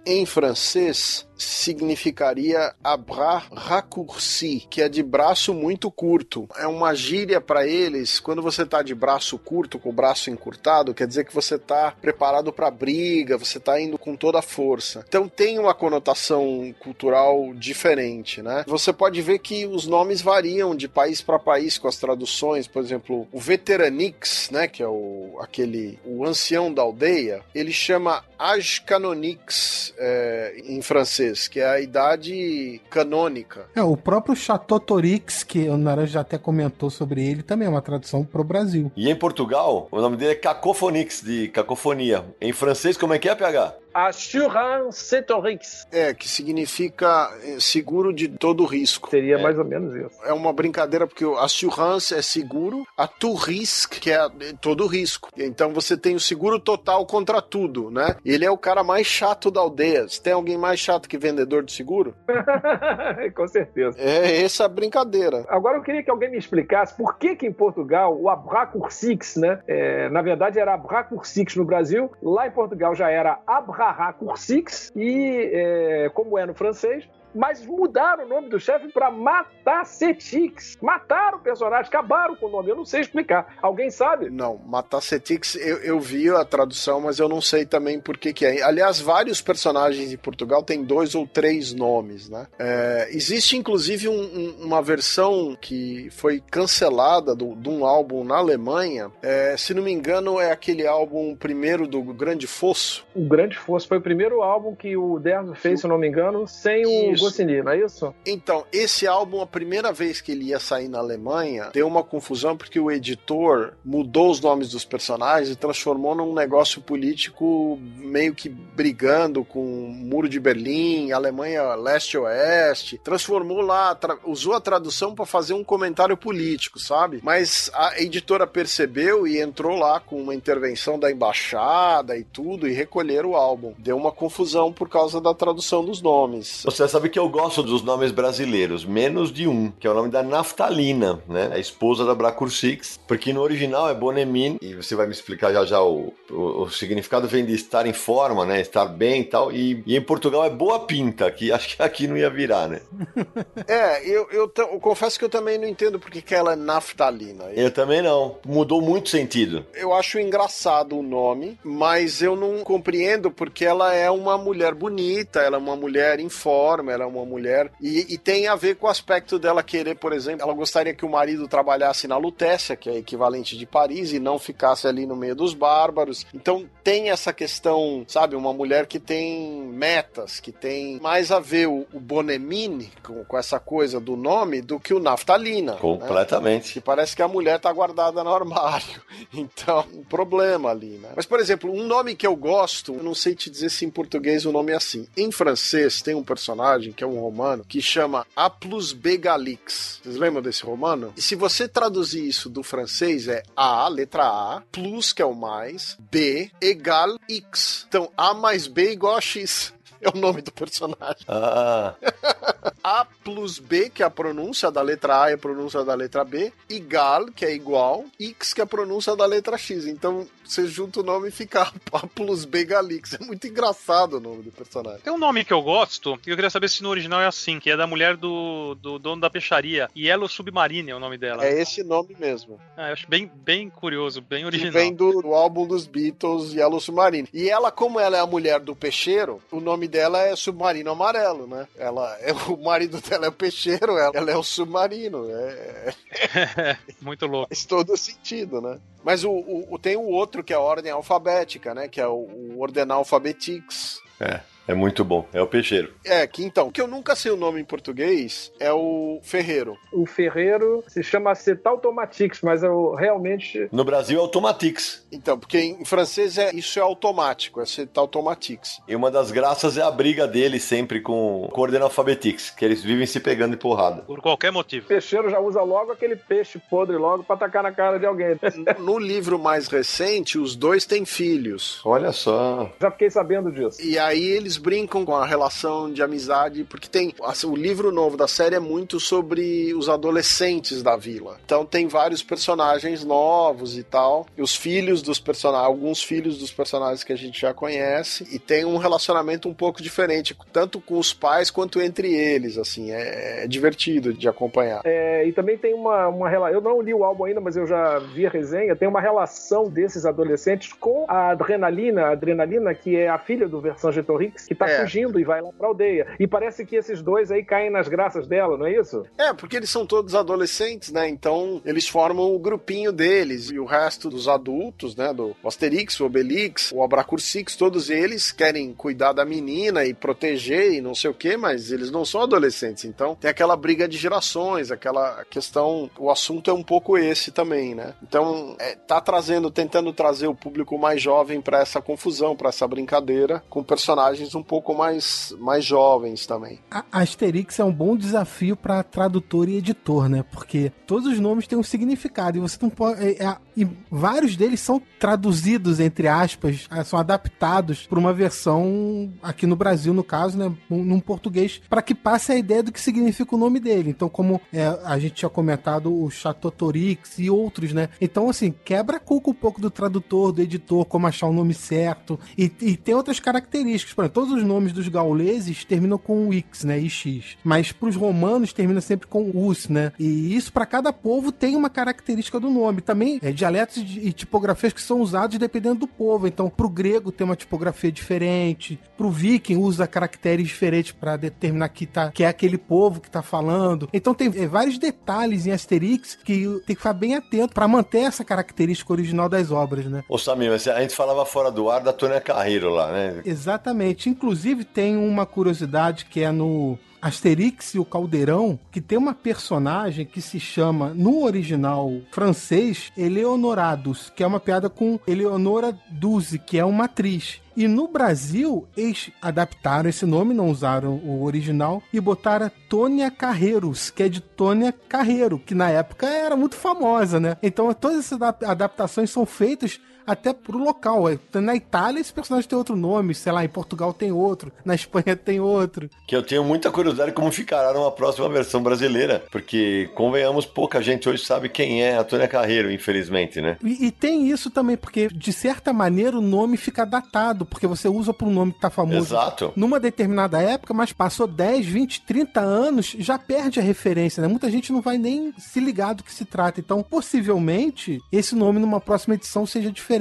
[0.06, 6.48] em francês significaria abra raccourci, que é de braço muito curto.
[6.56, 10.94] É uma gíria para eles, quando você tá de braço curto, com o braço encurtado,
[10.94, 15.04] quer dizer que você tá preparado para briga, você tá indo com toda a força.
[15.08, 18.64] Então tem uma conotação cultural diferente, né?
[18.66, 22.82] Você pode ver que os nomes variam de país para país com as traduções, por
[22.82, 28.80] exemplo, o Veteranix, né, que é o aquele o ancião da aldeia, ele chama Age
[28.82, 33.66] Canonix é, em francês, que é a idade canônica.
[33.74, 38.24] É, o próprio Chateautorix, que o Naranja até comentou sobre ele, também é uma tradução
[38.24, 38.90] pro Brasil.
[38.96, 42.24] E em Portugal, o nome dele é Cacophonix, de cacofonia.
[42.40, 43.74] Em francês, como é que é, PH?
[43.96, 45.86] Assurance Torix.
[45.90, 49.08] É, que significa eh, seguro de todo risco.
[49.08, 50.22] Seria mais ou menos isso.
[50.22, 54.28] É uma brincadeira porque o assurance é seguro, a to risk, que é
[54.60, 55.30] todo risco.
[55.34, 58.16] Então você tem o seguro total contra tudo, né?
[58.22, 60.06] Ele é o cara mais chato da aldeia.
[60.08, 62.14] Se tem alguém mais chato que vendedor de seguro?
[63.34, 63.96] Com certeza.
[63.98, 65.46] É essa a brincadeira.
[65.48, 69.60] Agora eu queria que alguém me explicasse por que que em Portugal o Abracursix, né?
[69.66, 73.85] É, na verdade era Abracursix no Brasil, lá em Portugal já era Abra
[74.18, 80.78] Cursix e, é, como é no francês, mas mudaram o nome do chefe para Matacetix.
[80.80, 82.70] Mataram o personagem, acabaram com o nome.
[82.70, 83.56] Eu não sei explicar.
[83.60, 84.30] Alguém sabe?
[84.30, 88.44] Não, Matacetix, eu, eu vi a tradução, mas eu não sei também por que, que
[88.44, 88.62] é.
[88.62, 92.46] Aliás, vários personagens em Portugal têm dois ou três nomes, né?
[92.58, 98.36] É, existe inclusive um, um, uma versão que foi cancelada do, de um álbum na
[98.36, 99.10] Alemanha.
[99.22, 103.06] É, se não me engano, é aquele álbum primeiro do Grande Fosso.
[103.14, 106.46] O Grande Fosso foi o primeiro álbum que o Derno fez, se não me engano,
[106.46, 107.25] sem o.
[107.26, 108.14] Goscinny, não é isso?
[108.24, 112.56] Então, esse álbum, a primeira vez que ele ia sair na Alemanha, deu uma confusão
[112.56, 118.48] porque o editor mudou os nomes dos personagens e transformou num negócio político meio que
[118.48, 122.98] brigando com o Muro de Berlim, Alemanha leste-oeste.
[123.02, 127.20] Transformou lá, tra usou a tradução para fazer um comentário político, sabe?
[127.22, 132.72] Mas a editora percebeu e entrou lá com uma intervenção da embaixada e tudo e
[132.72, 133.74] recolheram o álbum.
[133.78, 136.62] Deu uma confusão por causa da tradução dos nomes.
[136.64, 140.10] Você sabe que eu gosto dos nomes brasileiros, menos de um, que é o nome
[140.10, 141.50] da Naftalina, né?
[141.52, 145.64] A esposa da Bracursix, porque no original é Bonemine, e você vai me explicar já
[145.64, 148.60] já o, o, o significado vem de estar em forma, né?
[148.60, 152.06] Estar bem e tal, e, e em Portugal é Boa Pinta, que acho que aqui
[152.06, 152.80] não ia virar, né?
[153.66, 157.44] É, eu, eu, eu confesso que eu também não entendo porque que ela é naftalina.
[157.54, 158.36] Eu também não.
[158.44, 159.66] Mudou muito sentido.
[159.74, 165.40] Eu acho engraçado o nome, mas eu não compreendo porque ela é uma mulher bonita,
[165.40, 167.70] ela é uma mulher em forma, ela é uma mulher.
[167.80, 171.04] E, e tem a ver com o aspecto dela querer, por exemplo, ela gostaria que
[171.04, 175.14] o marido trabalhasse na Lutécia, que é equivalente de Paris, e não ficasse ali no
[175.16, 176.26] meio dos bárbaros.
[176.34, 181.68] Então tem essa questão, sabe, uma mulher que tem metas, que tem mais a ver
[181.68, 185.72] o, o Bonemine com, com essa coisa do nome do que o Naftalina.
[185.72, 185.78] né?
[185.80, 186.72] Completamente.
[186.72, 188.86] Que parece que a mulher tá guardada no armário.
[189.34, 191.10] Então, um problema ali, né?
[191.14, 193.90] Mas, por exemplo, um nome que eu gosto, eu não sei te dizer se em
[193.90, 195.06] português o nome é assim.
[195.16, 200.00] Em francês, tem um personagem que é um romano que chama A plus B Galix.
[200.02, 201.12] Vocês lembram desse romano?
[201.16, 205.34] E se você traduzir isso do francês, é A, letra A, plus, que é o
[205.34, 207.86] mais, B, egal X.
[207.88, 209.74] Então, A mais B igual a X.
[209.98, 211.24] É o nome do personagem.
[211.26, 211.94] Ah,
[212.84, 216.22] A plus B, que é a pronúncia da letra A e a pronúncia da letra
[216.22, 219.86] B, igual, que é igual, X, que é a pronúncia da letra X.
[219.86, 223.14] Então você junta o nome e fica A plus B Galix.
[223.14, 225.00] É muito engraçado o nome do personagem.
[225.00, 227.58] Tem um nome que eu gosto, e eu queria saber se no original é assim,
[227.58, 229.88] que é da mulher do, do dono da peixaria.
[229.96, 231.44] Yellow Submarine é o nome dela.
[231.44, 232.60] É esse nome mesmo.
[232.76, 234.72] Ah, eu acho bem, bem curioso, bem Que original.
[234.72, 237.28] vem do, do álbum dos Beatles, Yellow Submarine.
[237.32, 241.46] E ela, como ela é a mulher do peixeiro, o nome dela é Submarino Amarelo,
[241.46, 241.66] né?
[241.76, 245.26] Ela é o marido dela é o peixeiro, ela, ela é o submarino.
[245.30, 245.94] É,
[247.00, 247.48] Muito louco.
[247.48, 248.78] faz todo sentido, né?
[249.06, 251.86] Mas o, o- o- tem o outro que é a ordem alfabética, né?
[251.86, 254.00] Que é o, o Ordenal Alphabetix.
[254.20, 254.40] é.
[254.66, 255.26] É muito bom.
[255.32, 255.92] É o peixeiro.
[256.04, 259.76] É, que então, que eu nunca sei o nome em português é o Ferreiro.
[259.92, 263.68] O Ferreiro se chama Cetaltomatix, mas eu realmente.
[263.70, 265.06] No Brasil é Automatix.
[265.12, 268.80] Então, porque em francês é isso é automático, é Cetaltomatix.
[268.88, 272.82] E uma das graças é a briga dele sempre com o Coordena Alphabetix, que eles
[272.82, 274.02] vivem se pegando de porrada.
[274.02, 274.86] Por qualquer motivo.
[274.86, 278.38] O peixeiro já usa logo aquele peixe podre logo pra tacar na cara de alguém.
[278.78, 281.80] No livro mais recente, os dois têm filhos.
[281.84, 282.70] Olha só.
[282.80, 283.80] Já fiquei sabendo disso.
[283.80, 287.14] E aí eles eles brincam com a relação de amizade, porque tem.
[287.22, 291.36] assim, o livro novo da série é muito sobre os adolescentes da vila.
[291.44, 294.26] Então tem vários personagens novos e tal.
[294.36, 298.26] E os filhos dos personagens, alguns filhos dos personagens que a gente já conhece.
[298.32, 302.58] E tem um relacionamento um pouco diferente, tanto com os pais quanto entre eles.
[302.58, 304.82] Assim, é, é divertido de acompanhar.
[304.84, 306.30] É, e também tem uma, uma.
[306.50, 308.76] Eu não li o álbum ainda, mas eu já vi a resenha.
[308.76, 313.60] Tem uma relação desses adolescentes com a Adrenalina, a Adrenalina, que é a filha do
[313.60, 314.80] Vercingetorix, que tá É.
[314.80, 316.06] fugindo e vai lá pra aldeia.
[316.18, 319.04] E parece que esses dois aí caem nas graças dela, não é isso?
[319.18, 321.08] É, porque eles são todos adolescentes, né?
[321.08, 325.12] Então eles formam o grupinho deles e o resto dos adultos, né?
[325.12, 330.80] Do Asterix, o Obelix, o Abracursix, todos eles querem cuidar da menina e proteger e
[330.80, 332.84] não sei o que, mas eles não são adolescentes.
[332.84, 335.90] Então tem aquela briga de gerações, aquela questão.
[335.98, 337.94] O assunto é um pouco esse também, né?
[338.02, 342.66] Então é, tá trazendo, tentando trazer o público mais jovem para essa confusão, para essa
[342.66, 346.60] brincadeira, com personagens um pouco mais, mais jovens também.
[346.70, 350.24] A Asterix é um bom desafio para tradutor e editor, né?
[350.30, 353.02] Porque todos os nomes têm um significado e você não pode.
[353.02, 359.12] é, é, e vários deles são traduzidos, entre aspas, é, são adaptados para uma versão
[359.22, 360.52] aqui no Brasil, no caso, né?
[360.68, 363.90] Num português, para que passe a ideia do que significa o nome dele.
[363.90, 367.88] Então, como é, a gente tinha comentado, o Chatotorix e outros, né?
[368.00, 371.54] Então, assim, quebra a cuca um pouco do tradutor, do editor, como achar o nome
[371.54, 372.18] certo.
[372.36, 373.94] E, e tem outras características.
[373.94, 376.80] Por exemplo, todos os nomes dos gauleses terminam com X, né?
[376.80, 377.36] IX.
[377.44, 379.92] Mas pros romanos termina sempre com us, né?
[379.98, 382.80] E isso para cada povo tem uma característica do nome.
[382.80, 386.26] Também é dialetos e tipografias que são usados dependendo do povo.
[386.26, 391.86] Então, pro grego tem uma tipografia diferente, pro viking usa caracteres diferentes para determinar que,
[391.86, 393.88] tá, que é aquele povo que tá falando.
[393.92, 398.00] Então tem é, vários detalhes em Asterix que tem que ficar bem atento para manter
[398.00, 400.02] essa característica original das obras, né?
[400.08, 403.22] Ô Samir, a gente falava fora do ar da Tônia Carreiro lá, né?
[403.24, 404.05] Exatamente.
[404.06, 410.04] Inclusive tem uma curiosidade que é no Asterix e o Caldeirão, que tem uma personagem
[410.04, 416.58] que se chama, no original francês, Eleonorados, que é uma piada com Eleonora Duzi, que
[416.58, 417.40] é uma atriz.
[417.56, 423.88] E no Brasil, eles adaptaram esse nome, não usaram o original, e botaram Tônia Carreiros,
[423.88, 427.36] que é de Tônia Carreiro, que na época era muito famosa, né?
[427.42, 431.08] Então todas essas adap- adaptações são feitas até pro local.
[431.08, 434.74] É, Na Itália esse personagem tem outro nome, sei lá, em Portugal tem outro, na
[434.74, 435.90] Espanha tem outro.
[436.06, 439.24] Que eu tenho muita curiosidade como ficará numa próxima versão brasileira.
[439.30, 443.56] Porque, convenhamos, pouca gente hoje sabe quem é a Tônia Carreiro, infelizmente, né?
[443.62, 447.88] E, e tem isso também, porque de certa maneira o nome fica datado, porque você
[447.88, 449.52] usa para um nome que tá famoso Exato.
[449.56, 454.28] numa determinada época, mas passou 10, 20, 30 anos, já perde a referência, né?
[454.28, 456.60] Muita gente não vai nem se ligar do que se trata.
[456.60, 459.95] Então, possivelmente, esse nome numa próxima edição seja diferente.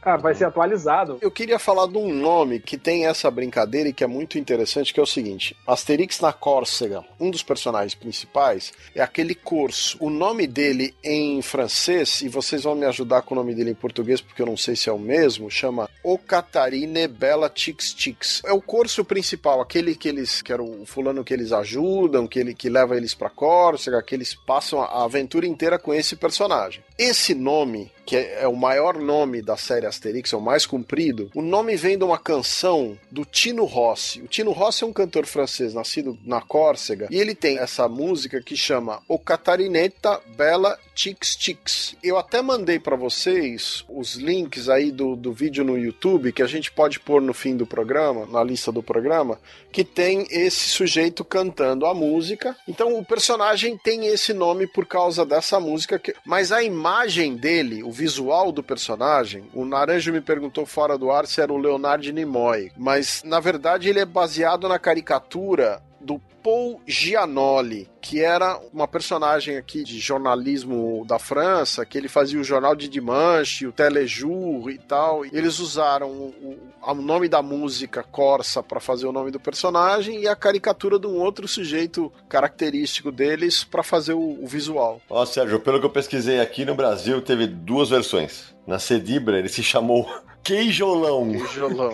[0.00, 1.18] Ah, vai ser atualizado.
[1.20, 4.92] Eu queria falar de um nome que tem essa brincadeira e que é muito interessante,
[4.92, 9.96] que é o seguinte: Asterix na Córcega, um dos personagens principais é aquele corso.
[10.00, 13.74] O nome dele em francês, e vocês vão me ajudar com o nome dele em
[13.74, 18.42] português, porque eu não sei se é o mesmo, chama O Catarine Bella Tix Tix.
[18.44, 22.38] É o corso principal, aquele que eles, que era o fulano que eles ajudam, que
[22.38, 26.82] ele que leva eles pra Córcega, que eles passam a aventura inteira com esse personagem.
[26.98, 31.30] Esse nome que é, é o maior nome da série Asterix, é o mais comprido,
[31.34, 34.20] o nome vem de uma canção do Tino Rossi.
[34.20, 38.42] O Tino Rossi é um cantor francês nascido na Córcega e ele tem essa música
[38.42, 41.96] que chama O Catarineta Bella Tix Tix.
[42.02, 46.46] Eu até mandei para vocês os links aí do, do vídeo no YouTube que a
[46.46, 49.38] gente pode pôr no fim do programa, na lista do programa,
[49.70, 52.56] que tem esse sujeito cantando a música.
[52.68, 56.14] Então o personagem tem esse nome por causa dessa música, que...
[56.26, 61.26] mas a imagem dele, o visual do personagem, o Naranjo me perguntou fora do ar
[61.26, 66.80] se era o Leonardo Nimoy, mas na verdade ele é baseado na caricatura do Paul
[66.86, 72.74] Gianoli, que era uma personagem aqui de jornalismo da França, que ele fazia o jornal
[72.74, 75.24] de Dimanche, o Telejour e tal.
[75.24, 80.20] E eles usaram o, o nome da música Corsa para fazer o nome do personagem
[80.20, 85.00] e a caricatura de um outro sujeito característico deles para fazer o, o visual.
[85.08, 88.52] Ó, Sérgio, pelo que eu pesquisei aqui no Brasil, teve duas versões.
[88.66, 90.08] Na Cedibra, ele se chamou
[90.42, 91.30] Queijolão.
[91.30, 91.92] Queijolão.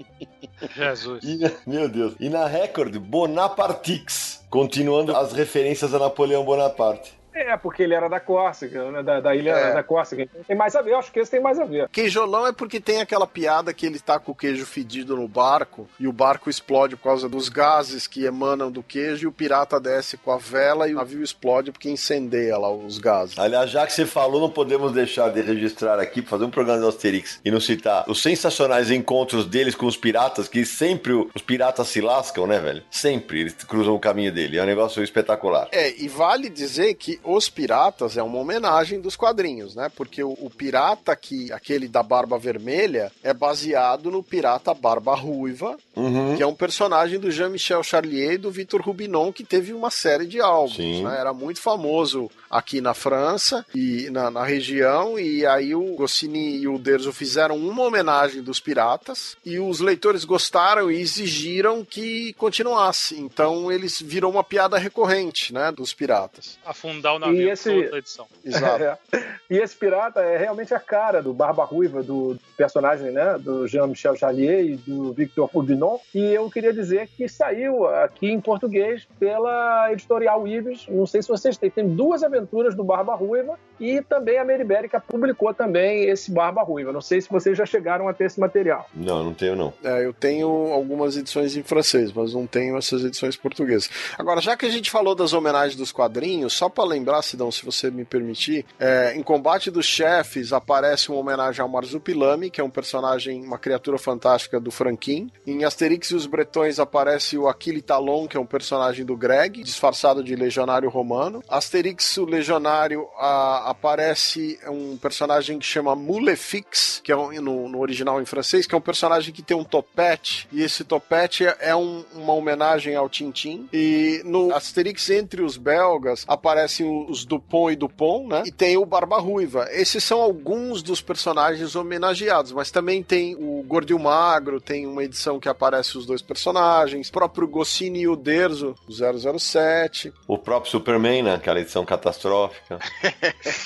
[0.74, 1.24] Jesus.
[1.24, 2.14] E, meu Deus.
[2.20, 4.44] E na Record, Bonapartix.
[4.48, 7.19] Continuando as referências a Napoleão Bonaparte.
[7.34, 9.02] É, porque ele era da Córcega, né?
[9.02, 9.72] da, da ilha É.
[9.74, 10.28] da Córcega.
[10.46, 11.88] Tem mais a ver, eu acho que esse tem mais a ver.
[11.88, 15.88] Queijolão é porque tem aquela piada que ele tá com o queijo fedido no barco
[15.98, 19.78] e o barco explode por causa dos gases que emanam do queijo e o pirata
[19.80, 23.38] desce com a vela e o navio explode porque incendeia lá os gases.
[23.38, 26.88] Aliás, já que você falou, não podemos deixar de registrar aqui, fazer um programa do
[26.88, 31.88] Asterix e não citar os sensacionais encontros deles com os piratas, que sempre os piratas
[31.88, 32.82] se lascam, né, velho?
[32.90, 34.58] Sempre eles cruzam o caminho dele.
[34.58, 35.68] É um negócio espetacular.
[35.72, 39.90] É, e vale dizer que Os Piratas é uma homenagem dos quadrinhos, né?
[39.94, 45.76] Porque o, o pirata que aquele da barba vermelha é baseado no pirata barba ruiva,
[45.96, 46.36] Uhum.
[46.36, 50.26] que é um personagem do Jean-Michel Charlier e do Victor Rubinon que teve uma série
[50.26, 51.02] de álbuns, Sim.
[51.04, 51.18] né?
[51.18, 56.68] Era muito famoso aqui na França e na, na região e aí o Goscinny e
[56.68, 63.18] o Derzo fizeram uma homenagem dos piratas e os leitores gostaram e exigiram que continuasse.
[63.20, 66.58] Então eles virou uma piada recorrente, né, dos piratas.
[66.64, 68.26] Afundar o navio E esse- toda a edição.
[68.44, 68.80] Exato.
[69.12, 69.22] É.
[69.50, 74.14] E esse pirata é realmente a cara do Barba Ruiva, do personagem né, do Jean-Michel
[74.16, 75.98] Charlier e do Victor Rubinon.
[76.14, 80.86] E eu queria dizer que saiu aqui em português pela editorial Ives.
[80.88, 81.68] Não sei se vocês têm.
[81.68, 86.92] Tem duas aventuras do Barba Ruiva e também a Meribérica publicou também esse Barba Ruiva.
[86.92, 88.88] Não sei se vocês já chegaram a ter esse material.
[88.94, 89.72] Não, não tenho, não.
[89.82, 93.88] É, eu tenho algumas edições em francês, mas não tenho essas edições portuguesas.
[94.18, 97.64] Agora, já que a gente falou das homenagens dos quadrinhos, só pra lembrar, Sidão, se
[97.64, 102.64] você me permitir, é, em Combate dos Chefes aparece uma homenagem ao Marzupilame, que é
[102.64, 105.30] um personagem, uma criatura fantástica do Franquin.
[105.46, 109.62] Em Asterix e os Bretões aparece o Aquile Talon, que é um personagem do Greg,
[109.62, 111.42] disfarçado de legionário romano.
[111.48, 117.80] Asterix, o legionário, a- aparece um personagem que chama Mulefix, que é um- no, no
[117.80, 121.74] original em francês, que é um personagem que tem um topete, e esse topete é-
[121.74, 123.68] um- uma homenagem ao Tintin.
[123.72, 128.42] E no Asterix entre os belgas aparecem os Dupont e Dupont, né?
[128.46, 129.68] E tem o Barba Ruiva.
[129.70, 134.86] Esses são alguns dos personagens homenageados, mas também tem o Gordo e o Magro, tem
[134.86, 140.12] uma edição que aparece os dois personagens, o próprio Goscinny e o Derzo, o 007.
[140.26, 141.34] O próprio Superman, né?
[141.34, 142.78] Aquela edição catastrófica.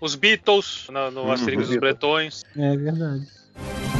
[0.00, 2.42] Os Beatles no, no Asterix e os Bretões.
[2.56, 3.26] É verdade.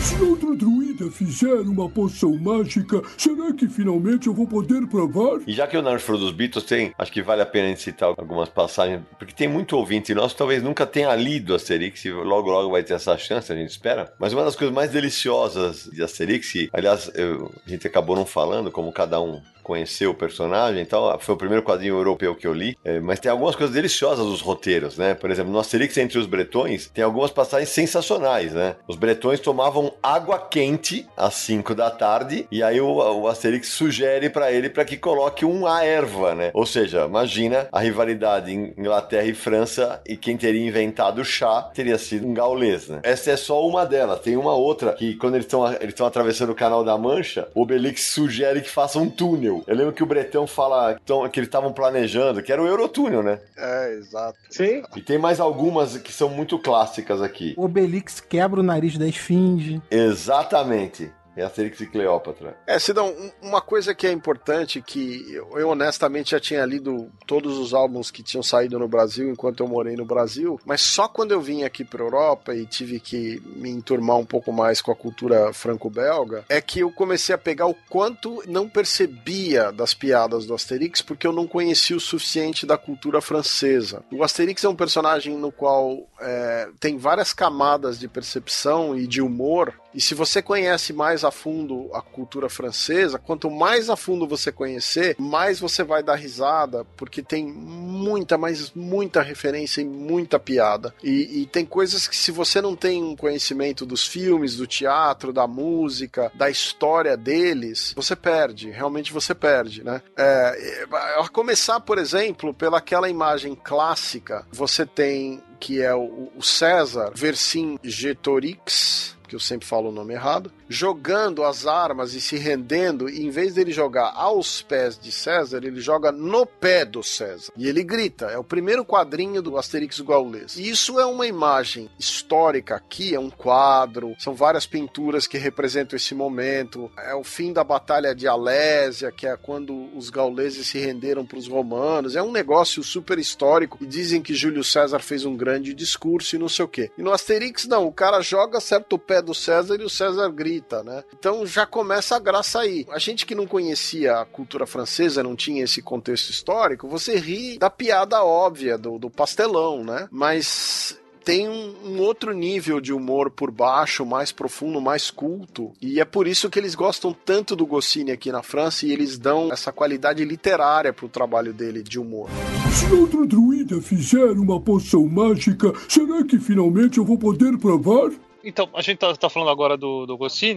[0.01, 5.41] Se outro druida fizer uma poção mágica, será que finalmente eu vou poder provar?
[5.47, 7.69] E já que o Nerd falou dos Beatles, tem, acho que vale a pena a
[7.71, 12.05] gente citar algumas passagens, porque tem muito ouvinte nosso que talvez nunca tenha lido Asterix,
[12.05, 14.13] e logo logo vai ter essa chance, a gente espera.
[14.19, 18.27] Mas uma das coisas mais deliciosas de Asterix, e, aliás, eu- a gente acabou não
[18.27, 22.47] falando, como cada um conheceu o personagem e tal, foi o primeiro quadrinho europeu que
[22.47, 25.15] eu li, é, mas tem algumas coisas deliciosas dos roteiros, né?
[25.15, 28.77] Por exemplo, no Asterix entre os Bretões, tem algumas passagens sensacionais, né?
[28.87, 34.29] Os Bretões tomavam água quente às 5 da tarde, e aí o, o Asterix sugere
[34.29, 36.51] pra ele para que coloque um a erva, né?
[36.53, 41.63] Ou seja, imagina a rivalidade em Inglaterra e França, e quem teria inventado o chá
[41.75, 43.01] teria sido um gaulês, né?
[43.03, 46.51] Essa é só uma delas, tem uma outra que quando eles estão eles estão atravessando
[46.51, 49.54] o Canal da Mancha, o Obelix sugere que faça um túnel.
[49.67, 53.23] Eu lembro que o Bretão fala então, que eles estavam planejando, que era o Eurotúnel,
[53.23, 53.39] né?
[53.57, 54.39] É, exato.
[54.51, 54.83] Sim.
[54.97, 57.55] E tem mais algumas que são muito clássicas aqui.
[57.57, 59.81] O Obelix quebra o nariz da esfinge.
[59.91, 61.13] Exatamente.
[61.37, 62.57] É Asterix e Cleópatra.
[62.67, 67.11] É, Sidão, um- uma coisa que é importante, que eu, eu honestamente já tinha lido
[67.27, 71.09] todos os álbuns que tinham saído no Brasil enquanto eu morei no Brasil, mas só
[71.09, 74.93] quando eu vim aqui pra Europa e tive que me enturmar um pouco mais com
[74.93, 80.47] a cultura franco-belga, é que eu comecei a pegar o quanto não percebia das piadas
[80.47, 84.05] do Asterix, porque eu não conhecia o suficiente da cultura francesa.
[84.13, 89.21] O Asterix é um personagem no qual é, tem várias camadas de percepção e de
[89.21, 94.27] humor, e se você conhece mais a fundo a cultura francesa, quanto mais a fundo
[94.27, 100.39] você conhecer, mais você vai dar risada, porque tem muita, mas muita referência e muita
[100.39, 100.95] piada.
[101.03, 105.33] E, e tem coisas que, se você não tem um conhecimento dos filmes, do teatro,
[105.33, 110.03] da música, da história deles, você perde, realmente você perde, né?
[110.17, 110.87] É,
[111.19, 119.17] a começar, por exemplo, pelaquela imagem clássica, você tem que é o, o César Vercingetorix,
[119.35, 123.31] que eu sempre falo o nome errado, jogando as armas e se rendendo, e em
[123.31, 127.53] vez dele jogar aos pés de César, ele joga no pé do César.
[127.57, 130.57] E ele grita, é o primeiro quadrinho do Asterix Gaulês.
[130.57, 135.97] E isso é uma imagem histórica aqui, é um quadro, são várias pinturas que representam
[135.97, 136.89] esse momento.
[136.97, 141.39] É o fim da Batalha de Alésia, que é quando os gauleses se renderam para
[141.39, 142.15] os romanos.
[142.15, 146.39] É um negócio super histórico e dizem que Júlio César fez um grande discurso e
[146.39, 146.91] não sei o quê.
[146.97, 150.29] E no Asterix, não, o cara joga, acerta o pé do César e o César
[150.31, 151.03] grita, né?
[151.19, 152.87] Então já começa a graça aí.
[152.91, 157.59] A gente que não conhecia a cultura francesa, não tinha esse contexto histórico, você ri
[157.59, 160.09] da piada óbvia, do, do pastelão, né?
[160.11, 165.73] Mas tem um, um, outro nível de humor por baixo, mais profundo, mais culto.
[165.81, 169.19] E é por isso que eles gostam tanto do Goscinny aqui na França e eles
[169.19, 172.29] dão essa qualidade literária pro trabalho dele de humor.
[172.73, 178.11] Se outro druida fizer uma poção mágica, será que finalmente eu vou poder provar?
[178.45, 180.17] Então, a gente tá, tá, falando agora do, do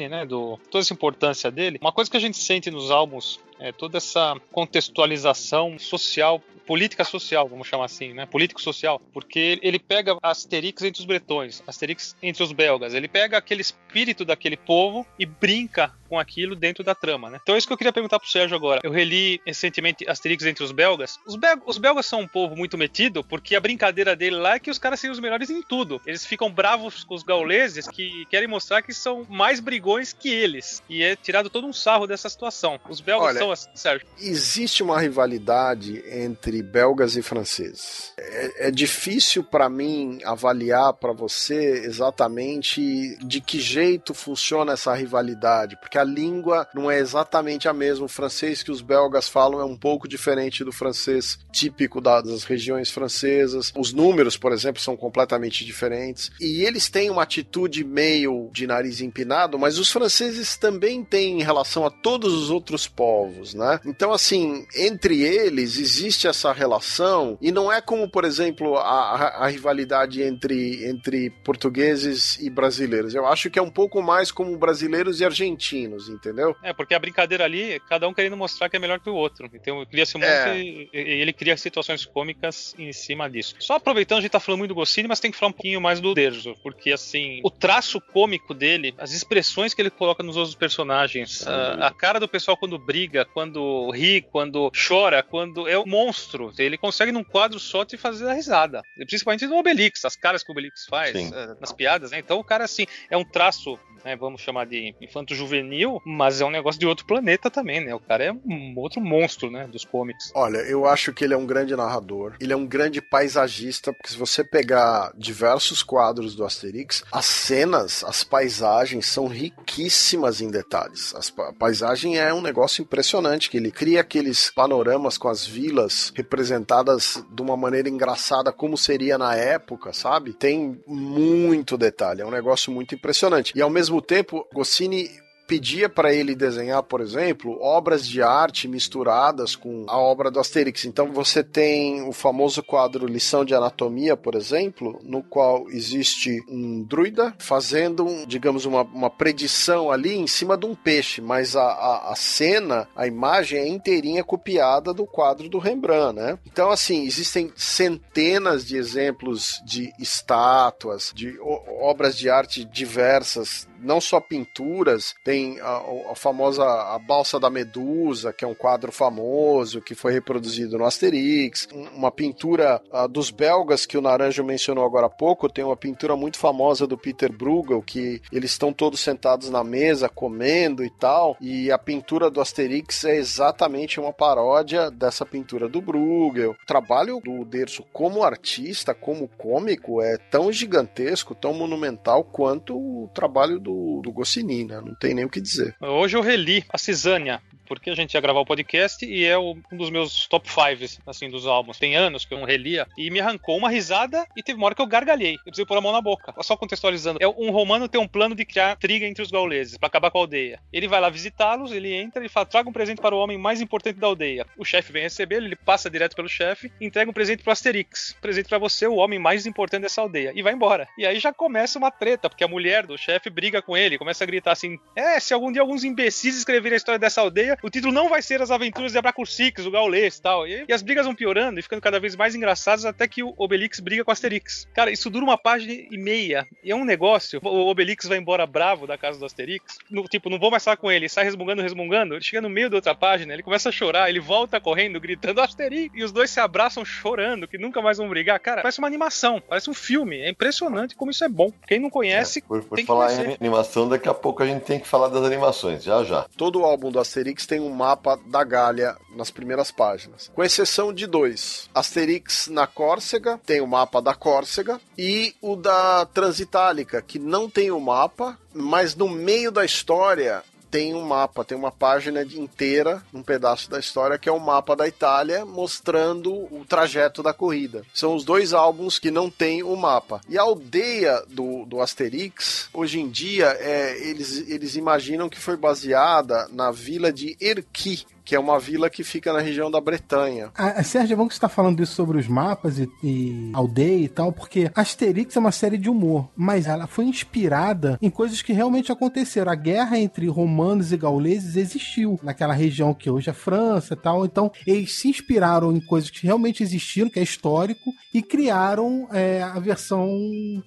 [0.09, 0.25] né?
[0.25, 1.77] Do, toda essa importância dele.
[1.81, 7.47] Uma coisa que a gente sente nos álbuns é toda essa contextualização social política social,
[7.47, 8.25] vamos chamar assim, né?
[8.25, 13.61] Político-social, porque ele pega Asterix entre os bretões, Asterix entre os belgas, ele pega aquele
[13.61, 17.39] espírito daquele povo e brinca com aquilo dentro da trama, né?
[17.41, 18.81] Então é isso que eu queria perguntar pro Sérgio agora.
[18.83, 21.19] Eu reli recentemente Asterix entre os belgas.
[21.25, 21.63] Os, belgas.
[21.67, 24.79] os belgas são um povo muito metido, porque a brincadeira dele lá é que os
[24.79, 26.01] caras são os melhores em tudo.
[26.05, 30.81] Eles ficam bravos com os gauleses que querem mostrar que são mais brigões que eles.
[30.89, 32.79] E é tirado todo um sarro dessa situação.
[32.89, 34.07] Os belgas Olha, são assim, Sérgio.
[34.19, 38.13] Existe uma rivalidade entre belgas e franceses.
[38.17, 45.77] É, é difícil para mim avaliar para você exatamente de que jeito funciona essa rivalidade,
[45.77, 48.05] porque a língua não é exatamente a mesma.
[48.05, 52.89] O francês que os belgas falam é um pouco diferente do francês típico das regiões
[52.89, 53.71] francesas.
[53.75, 56.31] Os números, por exemplo, são completamente diferentes.
[56.39, 61.43] E eles têm uma atitude meio de nariz empinado, mas os franceses também têm em
[61.43, 63.79] relação a todos os outros povos, né?
[63.85, 69.47] Então, assim, entre eles existe essa relação e não é como, por exemplo, a, a
[69.47, 73.13] rivalidade entre, entre portugueses e brasileiros.
[73.13, 76.55] Eu acho que é um pouco mais como brasileiros e argentinos entendeu?
[76.63, 79.49] É, porque a brincadeira ali, cada um querendo mostrar que é melhor que o outro.
[79.53, 80.47] Então cria-se um é.
[80.47, 83.55] monte e ele cria situações cômicas em cima disso.
[83.59, 85.81] Só aproveitando, a gente tá falando muito do Goscinny, mas tem que falar um pouquinho
[85.81, 90.35] mais do Derzo, porque assim, o traço cômico dele, as expressões que ele coloca nos
[90.35, 95.77] outros personagens, a, a, cara do pessoal quando briga, quando ri, quando chora, quando é
[95.77, 96.51] um monstro.
[96.57, 98.81] Ele consegue num quadro só te fazer a risada.
[98.95, 102.19] Principalmente no Obelix, as caras que o Obelix faz, uh, nas piadas, né?
[102.19, 106.45] Então o cara, assim, é um traço né, vamos chamar de infanto juvenil, mas é
[106.45, 107.93] um negócio de outro planeta também, né?
[107.93, 110.31] O cara é um outro monstro, né, dos comics.
[110.33, 114.09] Olha, eu acho que ele é um grande narrador, ele é um grande paisagista, porque
[114.09, 121.13] se você pegar diversos quadros do Asterix, as cenas, as paisagens são riquíssimas em detalhes.
[121.13, 123.16] As, a paisagem é um negócio impressionante,
[123.49, 129.17] que ele cria aqueles panoramas com as vilas representadas de uma maneira engraçada, como seria
[129.17, 130.33] na época, sabe?
[130.33, 133.53] Tem muito detalhe, é um negócio muito impressionante.
[133.55, 135.09] E ao mesmo mesmo tempo, Goscinny
[135.47, 140.85] pedia para ele desenhar, por exemplo, obras de arte misturadas com a obra do Asterix.
[140.85, 146.83] Então você tem o famoso quadro Lição de Anatomia, por exemplo, no qual existe um
[146.83, 152.11] druida fazendo, digamos, uma, uma predição ali em cima de um peixe, mas a, a,
[152.11, 156.37] a cena, a imagem é inteirinha copiada do quadro do Rembrandt, né?
[156.45, 161.39] Então, assim, existem centenas de exemplos de estátuas, de
[161.79, 168.33] obras de arte diversas não só pinturas, tem a, a, famosa a balsa da Medusa,
[168.33, 173.85] que é um quadro famoso que foi reproduzido no Asterix, uma pintura uh, dos belgas
[173.85, 177.81] que o Naranjo mencionou agora há pouco, tem uma pintura muito famosa do Peter Bruegel
[177.81, 183.03] que eles estão todos sentados na mesa comendo e tal, e a pintura do Asterix
[183.05, 186.51] é exatamente uma paródia dessa pintura do Bruegel.
[186.51, 193.09] O trabalho do Derso como artista, como cômico é tão gigantesco, tão monumental quanto o
[193.13, 193.66] trabalho do,
[194.01, 194.81] do Goscinny, né?
[194.81, 195.75] Não tem nem o que dizer.
[195.81, 199.61] Hoje eu reli a Cisânia, porque a gente ia gravar o podcast e é um
[199.71, 201.77] dos meus top 5, assim, dos álbuns.
[201.77, 204.75] Tem anos que eu não relia e me arrancou uma risada e teve uma hora
[204.75, 205.35] que eu gargalhei.
[205.35, 206.33] Eu precisei pôr a mão na boca.
[206.41, 207.19] Só contextualizando.
[207.21, 210.17] É um romano tem um plano de criar triga entre os gauleses para acabar com
[210.17, 210.59] a aldeia.
[210.71, 213.61] Ele vai lá visitá-los, ele entra e fala: traga um presente para o homem mais
[213.61, 214.45] importante da aldeia.
[214.57, 218.15] O chefe vem receber, ele passa direto pelo chefe, entrega um presente pro Asterix.
[218.21, 220.31] Presente para você, o homem mais importante dessa aldeia.
[220.35, 220.87] E vai embora.
[220.97, 224.23] E aí já começa uma treta, porque a mulher do chefe briga com ele, começa
[224.23, 227.69] a gritar assim: É, se algum dia alguns imbecis escreverem a história dessa aldeia, o
[227.69, 230.47] título não vai ser As Aventuras de Abracursix, o gaulês e tal.
[230.47, 233.33] E, e as brigas vão piorando e ficando cada vez mais engraçadas até que o
[233.37, 234.67] Obelix briga com o Asterix.
[234.73, 236.47] Cara, isso dura uma página e meia.
[236.63, 237.39] E é um negócio.
[237.43, 239.77] O Obelix vai embora bravo da casa do Asterix.
[239.89, 240.97] No, tipo, não vou mais falar com ele.
[241.05, 242.13] Ele sai resmungando, resmungando.
[242.13, 244.09] Ele chega no meio da outra página, ele começa a chorar.
[244.09, 245.93] Ele volta correndo, gritando Asterix.
[245.95, 248.39] E os dois se abraçam chorando, que nunca mais vão brigar.
[248.39, 249.41] Cara, parece uma animação.
[249.47, 250.19] Parece um filme.
[250.19, 251.51] É impressionante como isso é bom.
[251.67, 252.39] Quem não conhece.
[252.39, 255.23] É, por, por falar em animação, daqui a pouco a gente tem que falar das
[255.23, 255.83] animações.
[255.83, 256.25] Já, já.
[256.35, 260.29] Todo o álbum do Asterix tem um mapa da Gália nas primeiras páginas.
[260.33, 261.69] Com exceção de dois.
[261.73, 267.71] Asterix na Córcega, tem o mapa da Córcega, e o da Transitálica, que não tem
[267.71, 273.23] o mapa, mas no meio da história tem um mapa, tem uma página inteira, um
[273.23, 277.83] pedaço da história, que é o um mapa da Itália, mostrando o trajeto da corrida.
[277.93, 280.21] São os dois álbuns que não tem o mapa.
[280.29, 285.57] E a aldeia do, do Asterix, hoje em dia, é, eles, eles imaginam que foi
[285.57, 290.51] baseada na vila de Erqui, que é uma vila que fica na região da Bretanha.
[290.53, 294.03] A, Sérgio, é bom que você está falando isso sobre os mapas e, e, aldeia
[294.03, 298.41] e tal, porque Asterix é uma série de humor, mas ela foi inspirada em coisas
[298.41, 299.49] que realmente aconteceram.
[299.49, 304.25] A guerra entre romanos e gauleses existiu naquela região que hoje é França e tal.
[304.25, 309.41] Então, eles se inspiraram em coisas que realmente existiram, que é histórico, e criaram é,
[309.41, 310.05] a versão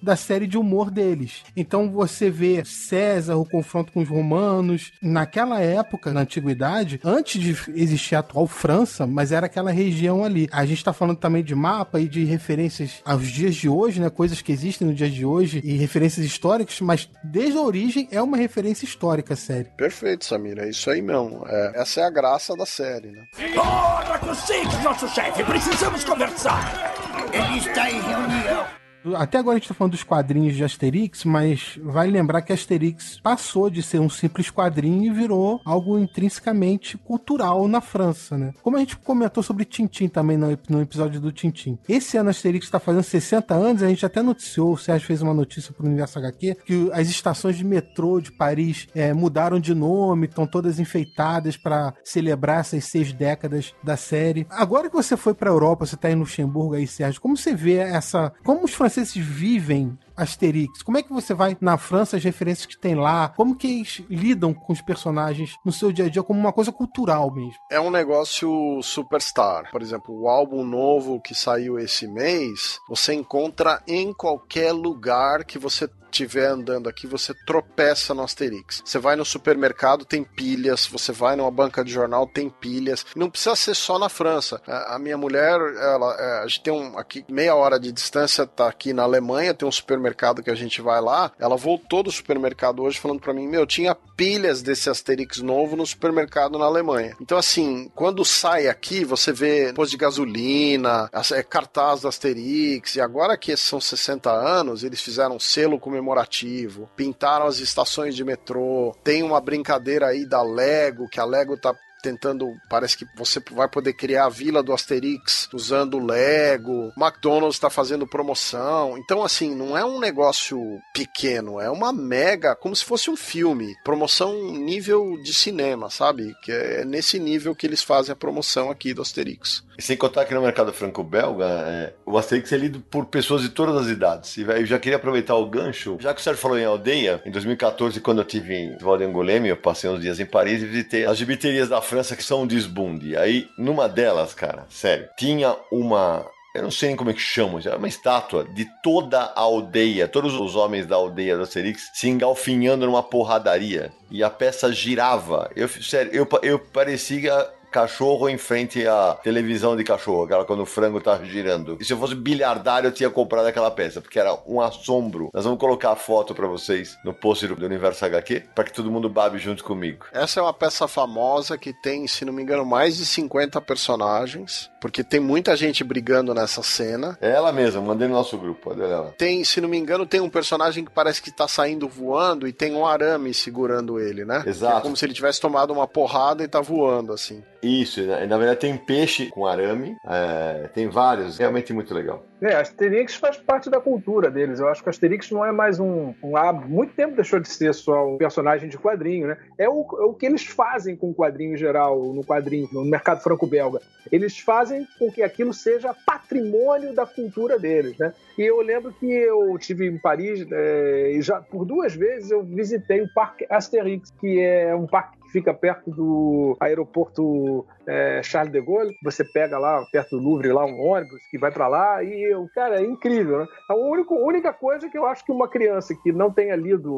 [0.01, 1.43] da série de humor deles.
[1.55, 7.50] Então, você vê César, o confronto com os romanos, naquela época, na antiguidade, antes de
[7.69, 10.47] existir a atual França, mas era aquela região ali.
[10.51, 14.09] A gente tá falando também de mapa e de referências aos dias de hoje, né?
[14.09, 18.21] Coisas que existem no dia de hoje e referências históricas, mas desde a origem é
[18.21, 19.69] uma referência histórica a série.
[19.77, 20.65] Perfeito, Samira.
[20.65, 21.43] É isso aí mesmo.
[21.47, 23.25] É, essa é a graça da série, né?
[23.55, 25.43] Bora, consigo, nosso chefe!
[25.43, 26.93] Precisamos conversar!
[27.33, 28.80] Ele está em reunião.
[29.15, 33.19] Até agora a gente tá falando dos quadrinhos de Asterix, mas vale lembrar que Asterix
[33.21, 38.53] passou de ser um simples quadrinho e virou algo intrinsecamente cultural na França, né?
[38.61, 41.77] Como a gente comentou sobre Tintin também no, no episódio do Tintin.
[41.87, 45.33] Esse ano Asterix está fazendo 60 anos, a gente até noticiou, o Sérgio fez uma
[45.33, 50.27] notícia pro Universo HQ, que as estações de metrô de Paris é, mudaram de nome,
[50.27, 54.45] estão todas enfeitadas para celebrar essas seis décadas da série.
[54.49, 57.77] Agora que você foi pra Europa, você tá em Luxemburgo aí, Sérgio, como você vê
[57.77, 58.31] essa...
[58.43, 60.81] Como os vivem Asterix?
[60.83, 63.29] Como é que você vai na França, as referências que tem lá?
[63.29, 66.71] Como que eles lidam com os personagens no seu dia a dia como uma coisa
[66.71, 67.55] cultural mesmo?
[67.71, 69.71] É um negócio superstar.
[69.71, 75.57] Por exemplo, o álbum novo que saiu esse mês, você encontra em qualquer lugar que
[75.57, 78.81] você estiver andando aqui, você tropeça no Asterix.
[78.85, 80.85] Você vai no supermercado, tem pilhas.
[80.85, 83.05] Você vai numa banca de jornal, tem pilhas.
[83.15, 84.61] Não precisa ser só na França.
[84.67, 88.67] A minha mulher, ela, é, a gente tem um aqui meia hora de distância, tá
[88.67, 91.31] aqui na Alemanha, tem um supermercado que a gente vai lá.
[91.39, 95.85] Ela voltou do supermercado hoje falando para mim, meu, tinha pilhas desse Asterix novo no
[95.85, 97.15] supermercado na Alemanha.
[97.21, 102.95] Então assim, quando sai aqui, você vê posto de gasolina, é cartaz do Asterix.
[102.95, 108.15] E agora que são 60 anos, eles fizeram um selo comemorativo comemorativo, pintaram as estações
[108.15, 112.47] de metrô, tem uma brincadeira aí da Lego, que a Lego tá tentando.
[112.69, 116.91] Parece que você vai poder criar a vila do Asterix usando Lego.
[116.97, 118.97] McDonald's está fazendo promoção.
[118.97, 120.59] Então, assim, não é um negócio
[120.93, 123.75] pequeno, é uma mega, como se fosse um filme.
[123.83, 126.33] Promoção nível de cinema, sabe?
[126.43, 129.63] Que é nesse nível que eles fazem a promoção aqui do Asterix.
[129.77, 133.49] E sem contar que no mercado franco-belga, é, o Asterix é lido por pessoas de
[133.49, 134.37] todas as idades.
[134.37, 137.31] E eu já queria aproveitar o gancho, já que o Sérgio falou em aldeia, em
[137.31, 141.17] 2014, quando eu tive em Valdengoleme, eu passei uns dias em Paris e visitei as
[141.17, 143.17] gibiterias da França que são desbunde.
[143.17, 146.25] Aí, numa delas, cara, sério, tinha uma
[146.55, 150.07] eu não sei nem como é que chama, era uma estátua de toda a aldeia,
[150.07, 153.91] todos os homens da aldeia do Asterix se engalfinhando numa porradaria.
[154.09, 155.49] E a peça girava.
[155.55, 160.65] Eu, sério, eu, eu parecia cachorro em frente à televisão de cachorro, aquela quando o
[160.65, 161.77] frango tá girando.
[161.79, 165.29] E se eu fosse bilhardário, eu tinha comprado aquela peça, porque era um assombro.
[165.33, 168.91] Nós vamos colocar a foto para vocês no post do Universo HQ, para que todo
[168.91, 170.05] mundo babe junto comigo.
[170.11, 174.70] Essa é uma peça famosa que tem, se não me engano, mais de 50 personagens,
[174.81, 177.15] porque tem muita gente brigando nessa cena.
[177.21, 179.13] É ela mesma, mandei no nosso grupo, olha ela.
[179.15, 182.51] Tem, se não me engano, tem um personagem que parece que tá saindo voando e
[182.51, 184.43] tem um arame segurando ele, né?
[184.45, 184.79] Exato.
[184.79, 187.43] É como se ele tivesse tomado uma porrada e tá voando, assim.
[187.61, 192.25] Isso, na verdade tem peixe com arame, é, tem vários, realmente muito legal.
[192.41, 194.59] É, Asterix faz parte da cultura deles.
[194.59, 197.71] Eu acho que Asterix não é mais um, um há muito tempo deixou de ser
[197.71, 199.37] só um personagem de quadrinho, né?
[199.59, 203.21] É o, é o que eles fazem com o quadrinho geral, no quadrinho, no mercado
[203.21, 203.79] franco-belga.
[204.11, 208.11] Eles fazem com que aquilo seja patrimônio da cultura deles, né?
[208.35, 212.41] E eu lembro que eu tive em Paris é, e já por duas vezes eu
[212.41, 218.61] visitei o Parque Asterix, que é um parque fica perto do aeroporto é, Charles de
[218.61, 218.95] Gaulle.
[219.03, 222.81] Você pega lá, perto do Louvre, lá um ônibus que vai para lá e, cara,
[222.81, 223.47] é incrível, né?
[223.69, 226.91] A única, única coisa que eu acho que uma criança que não tenha lido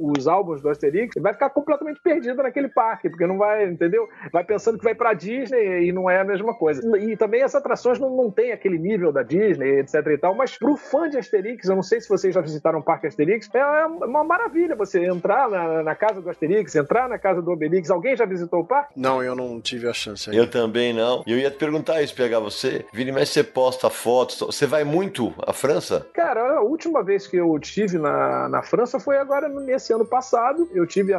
[0.00, 4.08] os álbuns do Asterix vai ficar completamente perdida naquele parque, porque não vai, entendeu?
[4.32, 6.80] Vai pensando que vai pra Disney e não é a mesma coisa.
[6.98, 10.56] E também as atrações não, não tem aquele nível da Disney, etc e tal, mas
[10.56, 13.86] pro fã de Asterix, eu não sei se vocês já visitaram o Parque Asterix, é
[13.86, 17.90] uma maravilha você entrar na, na casa do Asterix, entrar na casa do Obelix.
[17.90, 18.92] Alguém já visitou o parque?
[18.96, 20.39] Não, eu não tive a chance ainda.
[20.40, 21.22] Eu também não.
[21.26, 22.86] E eu ia te perguntar isso, pegar você.
[22.92, 24.38] Vira mas você posta fotos.
[24.40, 26.06] Você vai muito à França?
[26.14, 30.68] Cara, a última vez que eu tive na, na França foi agora nesse ano passado.
[30.72, 31.18] Eu tive a,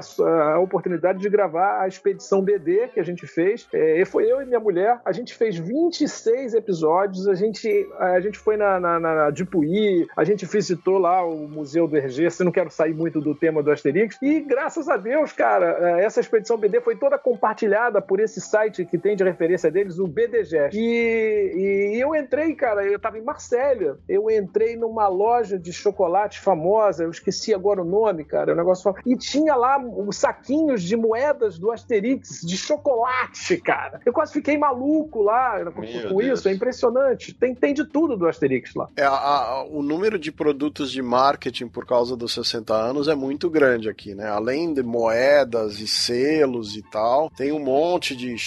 [0.54, 3.68] a oportunidade de gravar a expedição BD que a gente fez.
[3.74, 5.00] É, foi eu e minha mulher.
[5.06, 7.28] A gente fez 26 episódios.
[7.28, 11.88] A gente, a gente foi na, na, na Dipuí, a gente visitou lá o Museu
[11.88, 12.32] do RG.
[12.32, 14.18] Se não quero sair muito do tema do Asterix.
[14.22, 18.86] E graças a Deus, cara, é, essa expedição BD foi toda compartilhada por esse site
[18.86, 20.70] que tem de referência deles, o BDG.
[20.74, 24.00] E, e eu entrei, cara, eu tava em Marsella.
[24.08, 28.94] Eu entrei numa loja de chocolate famosa, eu esqueci agora o nome, cara, o negócio
[29.06, 34.00] E tinha lá os saquinhos de moedas do Asterix de chocolate, cara.
[34.06, 37.34] Eu quase fiquei maluco lá com, com isso, é impressionante.
[37.34, 38.88] Tem, tem de tudo do Asterix lá.
[38.96, 43.16] É, a, a, o número de produtos de marketing por causa dos 60 anos é
[43.16, 44.28] muito grande aqui, né?
[44.28, 48.38] Além de moedas e selos e tal, tem um monte de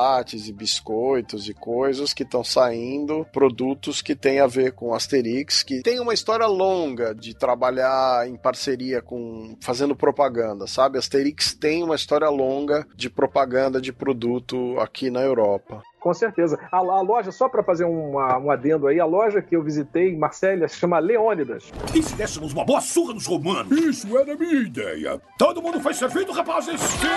[0.00, 5.62] chocolates e biscoitos e coisas que estão saindo, produtos que tem a ver com Asterix,
[5.62, 10.98] que tem uma história longa de trabalhar em parceria com fazendo propaganda, sabe?
[10.98, 15.82] Asterix tem uma história longa de propaganda de produto aqui na Europa.
[16.00, 16.58] Com certeza.
[16.72, 20.08] A, a loja, só para fazer uma, um adendo aí, a loja que eu visitei
[20.08, 21.70] em Marsella se chama Leônidas.
[21.94, 23.70] E se dessemos uma boa surra nos romanos?
[23.78, 25.20] Isso era a minha ideia.
[25.38, 26.80] Todo mundo foi servido, rapazes?
[26.80, 27.08] Sim!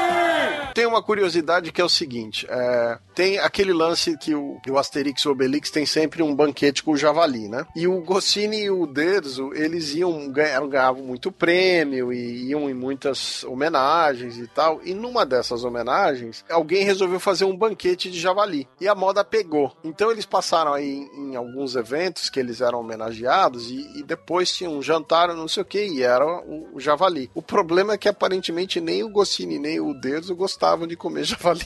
[0.73, 4.77] Tem uma curiosidade que é o seguinte: é, tem aquele lance que o, que o
[4.77, 7.65] Asterix e o Obelix tem sempre um banquete com o javali, né?
[7.75, 12.73] E o Goscinny e o Derzo, eles iam, ganhavam, ganhavam muito prêmio e iam em
[12.73, 14.81] muitas homenagens e tal.
[14.84, 19.71] E numa dessas homenagens, alguém resolveu fazer um banquete de javali e a moda pegou.
[19.81, 24.51] Então eles passaram aí em, em alguns eventos que eles eram homenageados e, e depois
[24.51, 27.31] tinha um jantar, não sei o que, e era o, o, javali.
[27.34, 31.65] O problema é que aparentemente nem o Goscinny nem o Derzo gostavam de comer javali.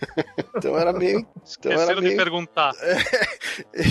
[0.56, 1.26] então era meio.
[1.58, 2.10] Então era meio...
[2.10, 2.72] de perguntar.
[3.74, 3.82] É,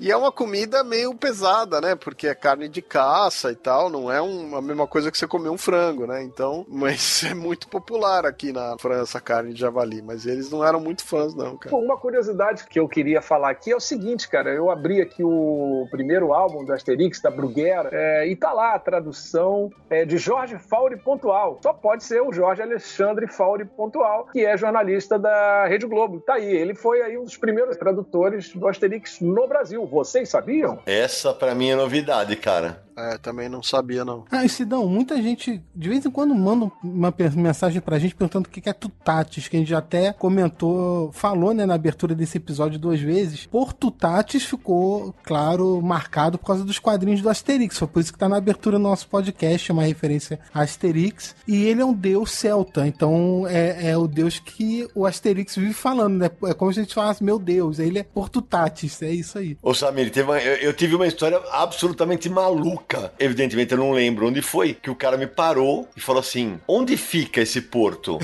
[0.00, 1.94] e é uma comida meio pesada, né?
[1.94, 5.28] Porque é carne de caça e tal, não é um, a mesma coisa que você
[5.28, 6.22] comer um frango, né?
[6.22, 10.64] Então, mas é muito popular aqui na França a carne de javali, mas eles não
[10.64, 11.74] eram muito fãs, não, cara.
[11.76, 14.50] Uma curiosidade que eu queria falar aqui é o seguinte, cara.
[14.50, 18.78] Eu abri aqui o primeiro álbum do Asterix, da Bruguera, é, e tá lá a
[18.78, 21.60] tradução é, de Jorge Fauri Pontual.
[21.62, 26.20] Só pode ser o Jorge Alexandre Fauri Pontual, que é jornalista da Rede Globo.
[26.20, 29.86] Tá aí, ele foi aí um dos primeiros tradutores do Asterix no Brasil.
[29.86, 30.78] Vocês sabiam?
[30.86, 32.82] Essa para mim é novidade, cara.
[32.96, 34.24] É, também não sabia, não.
[34.30, 38.48] Ah, e Sidão, muita gente de vez em quando manda uma mensagem pra gente perguntando
[38.48, 42.36] o que é Tutatis, que a gente já até comentou, falou, né, na abertura desse
[42.36, 43.46] episódio duas vezes.
[43.46, 47.78] Por Tutatis ficou, claro, marcado por causa dos quadrinhos do Asterix.
[47.78, 51.34] Foi por isso que tá na abertura do nosso podcast, é uma referência a Asterix.
[51.46, 55.72] E ele é um deus celta, então é, é o deus que o Asterix vive
[55.72, 56.30] falando, né?
[56.44, 59.56] É como se a gente falasse, meu Deus, ele é por Tutatis, é isso aí.
[59.62, 62.82] Ô Samir, teve uma, eu, eu tive uma história absolutamente maluca
[63.18, 66.96] Evidentemente eu não lembro onde foi, que o cara me parou e falou assim: onde
[66.96, 68.18] fica esse porto?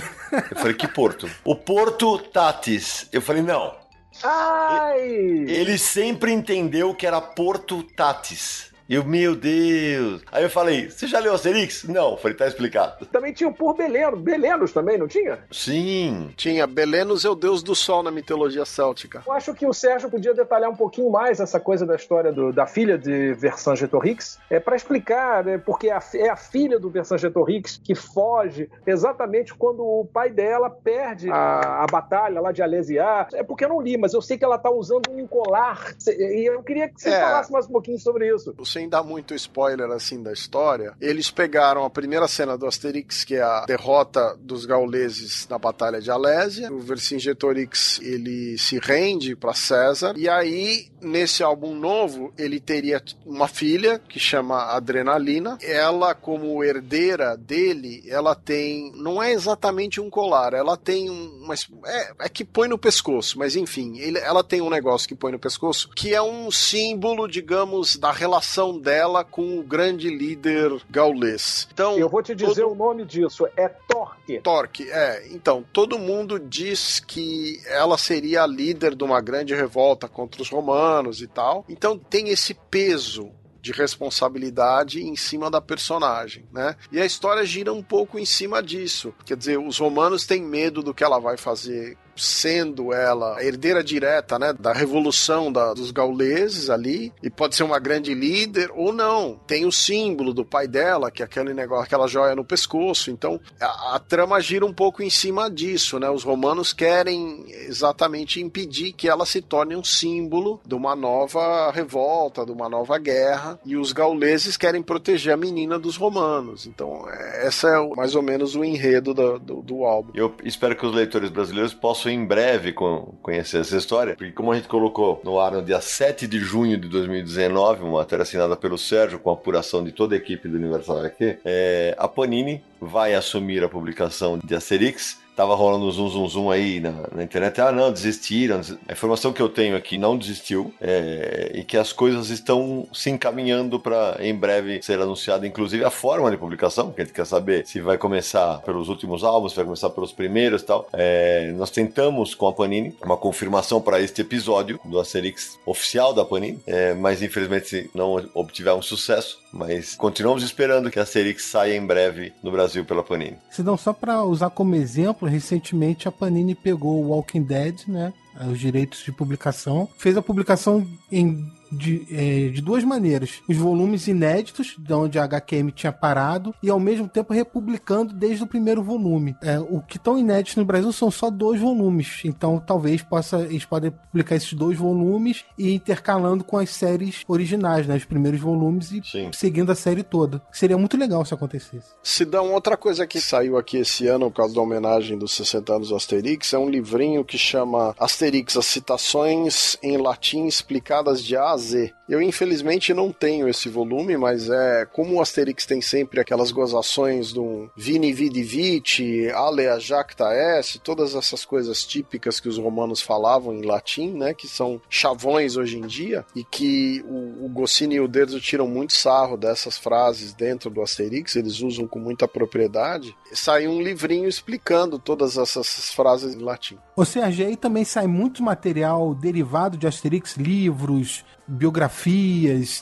[0.51, 1.29] Eu falei, que porto?
[1.45, 3.09] O Porto Tatis.
[3.13, 3.75] Eu falei, não.
[4.23, 5.01] Ai!
[5.49, 8.68] Ele sempre entendeu que era Porto Tatis.
[8.89, 10.23] Eu, meu Deus.
[10.33, 11.85] Aí eu falei, você já leu Asterix?
[11.85, 12.17] Não.
[12.17, 13.05] Falei, tá explicado.
[13.07, 14.17] Também tinha o Por Beleno.
[14.17, 15.41] Belenos também, não tinha?
[15.51, 16.33] Sim.
[16.37, 16.67] Tinha.
[16.67, 19.23] Belenos é o deus do sol na mitologia céltica.
[19.27, 22.51] Eu acho que o Sérgio podia detalhar um pouquinho mais essa coisa da história do,
[22.51, 26.89] da filha de Vercingetorix, é para explicar, né, porque é a, é a filha do
[26.89, 33.29] Vercingetorix que foge exatamente quando o pai dela perde a, a batalha lá de Alesiar.
[33.35, 35.95] É porque eu não li, mas eu sei que ela tá usando um colar.
[36.07, 37.21] E eu queria que você é.
[37.21, 38.55] falasse mais um pouquinho sobre isso.
[38.59, 43.25] O sem dar muito spoiler assim da história, eles pegaram a primeira cena do Asterix,
[43.25, 46.73] que é a derrota dos gauleses na Batalha de Alésia.
[46.73, 53.49] O Vercingetorix ele se rende para César e aí nesse álbum novo ele teria uma
[53.49, 55.59] filha que chama Adrenalina.
[55.61, 61.55] Ela como herdeira dele, ela tem não é exatamente um colar, ela tem uma
[61.85, 65.33] é, é que põe no pescoço, mas enfim, ele, ela tem um negócio que põe
[65.33, 70.73] no pescoço que é um símbolo, digamos, da relação relação dela com o grande líder
[70.91, 71.69] gaulês.
[71.73, 74.41] Então, Eu vou te dizer todo- o nome disso, é Torque.
[74.41, 75.27] Torque, é.
[75.31, 80.49] Então, todo mundo diz que ela seria a líder de uma grande revolta contra os
[80.51, 81.65] romanos e tal.
[81.69, 86.77] Então, tem esse peso de responsabilidade em cima da personagem, né?
[86.93, 89.13] E a história gira um pouco em cima disso.
[89.27, 94.39] Quer dizer, os romanos têm medo do que ela vai fazer sendo ela herdeira direta
[94.39, 99.39] né, da revolução da- dos gauleses ali, e pode ser uma grande líder, ou não.
[99.47, 103.11] Tem o símbolo do pai dela, que é aquele negócio, aquela joia no pescoço.
[103.11, 106.09] Então a, a trama gira um pouco em cima disso, né?
[106.11, 112.45] Os romanos querem exatamente impedir que ela se torne um símbolo de uma nova revolta,
[112.45, 116.67] de uma nova guerra, e os gauleses querem proteger a menina dos romanos.
[116.67, 120.11] Então, é- essa é mais ou menos o enredo da- do, do álbum.
[120.15, 124.53] Eu espero que os leitores brasileiros possam em breve con- conhecer essa história, porque como
[124.53, 128.57] a gente colocou no ar no dia 7 de junho de 2019, uma matéria assinada
[128.57, 132.63] pelo Sérgio com a apuração de toda a equipe do Universal HQ, é, a Panini
[132.81, 135.19] vai assumir a publicação de Asterix.
[135.39, 137.61] Tava rolando um zoom, zoom, zoom aí na, na internet.
[137.61, 138.61] Ah, não, desistiram.
[138.89, 143.09] A informação que eu tenho aqui não desistiu é, e que as coisas estão se
[143.09, 147.25] encaminhando para em breve ser anunciada, inclusive a forma de publicação, que a gente quer
[147.25, 150.89] saber se vai começar pelos últimos álbuns, vai começar pelos primeiros e tal.
[150.93, 156.25] É, nós tentamos com a Panini uma confirmação para este episódio do Asterix oficial da
[156.25, 159.39] Panini, é, mas infelizmente não obtivemos sucesso.
[159.53, 163.39] Mas continuamos esperando que a Asterix saia em breve no Brasil pela Panini.
[163.51, 168.13] Se não, só pra usar como exemplo, recentemente a Panini pegou o Walking Dead, né?
[168.51, 169.89] Os direitos de publicação.
[169.99, 173.43] Fez a publicação em, de, eh, de duas maneiras.
[173.49, 178.43] Os volumes inéditos, de onde a HQM tinha parado, e ao mesmo tempo republicando desde
[178.43, 179.37] o primeiro volume.
[179.43, 182.23] É, o que estão inéditos no Brasil são só dois volumes.
[182.25, 187.87] Então talvez possa, eles podem publicar esses dois volumes e intercalando com as séries originais,
[187.87, 187.97] né?
[187.97, 189.31] Os primeiros volumes e Sim.
[189.33, 190.43] seguindo a série toda.
[190.53, 191.89] Seria muito legal se acontecesse.
[192.03, 195.33] Se dá uma outra coisa que saiu aqui esse ano, por causa da homenagem dos
[195.33, 201.23] 60 anos do Asterix, é um livrinho que chama Asterix, as citações em latim explicadas
[201.23, 201.98] de A Z.
[202.09, 207.33] Eu, infelizmente, não tenho esse volume, mas é como o Asterix tem sempre aquelas gozações
[207.35, 213.55] do Vini Vidi Vici, Alea Jacta S, todas essas coisas típicas que os romanos falavam
[213.55, 218.01] em latim, né, que são chavões hoje em dia, e que o, o Goscinny e
[218.01, 223.15] o Derzo tiram muito sarro dessas frases dentro do Asterix, eles usam com muita propriedade.
[223.35, 226.79] Saiu um livrinho explicando todas essas frases em latim.
[226.97, 231.98] Ou seja, aí também sai muito material derivado de Asterix, livros, biografias.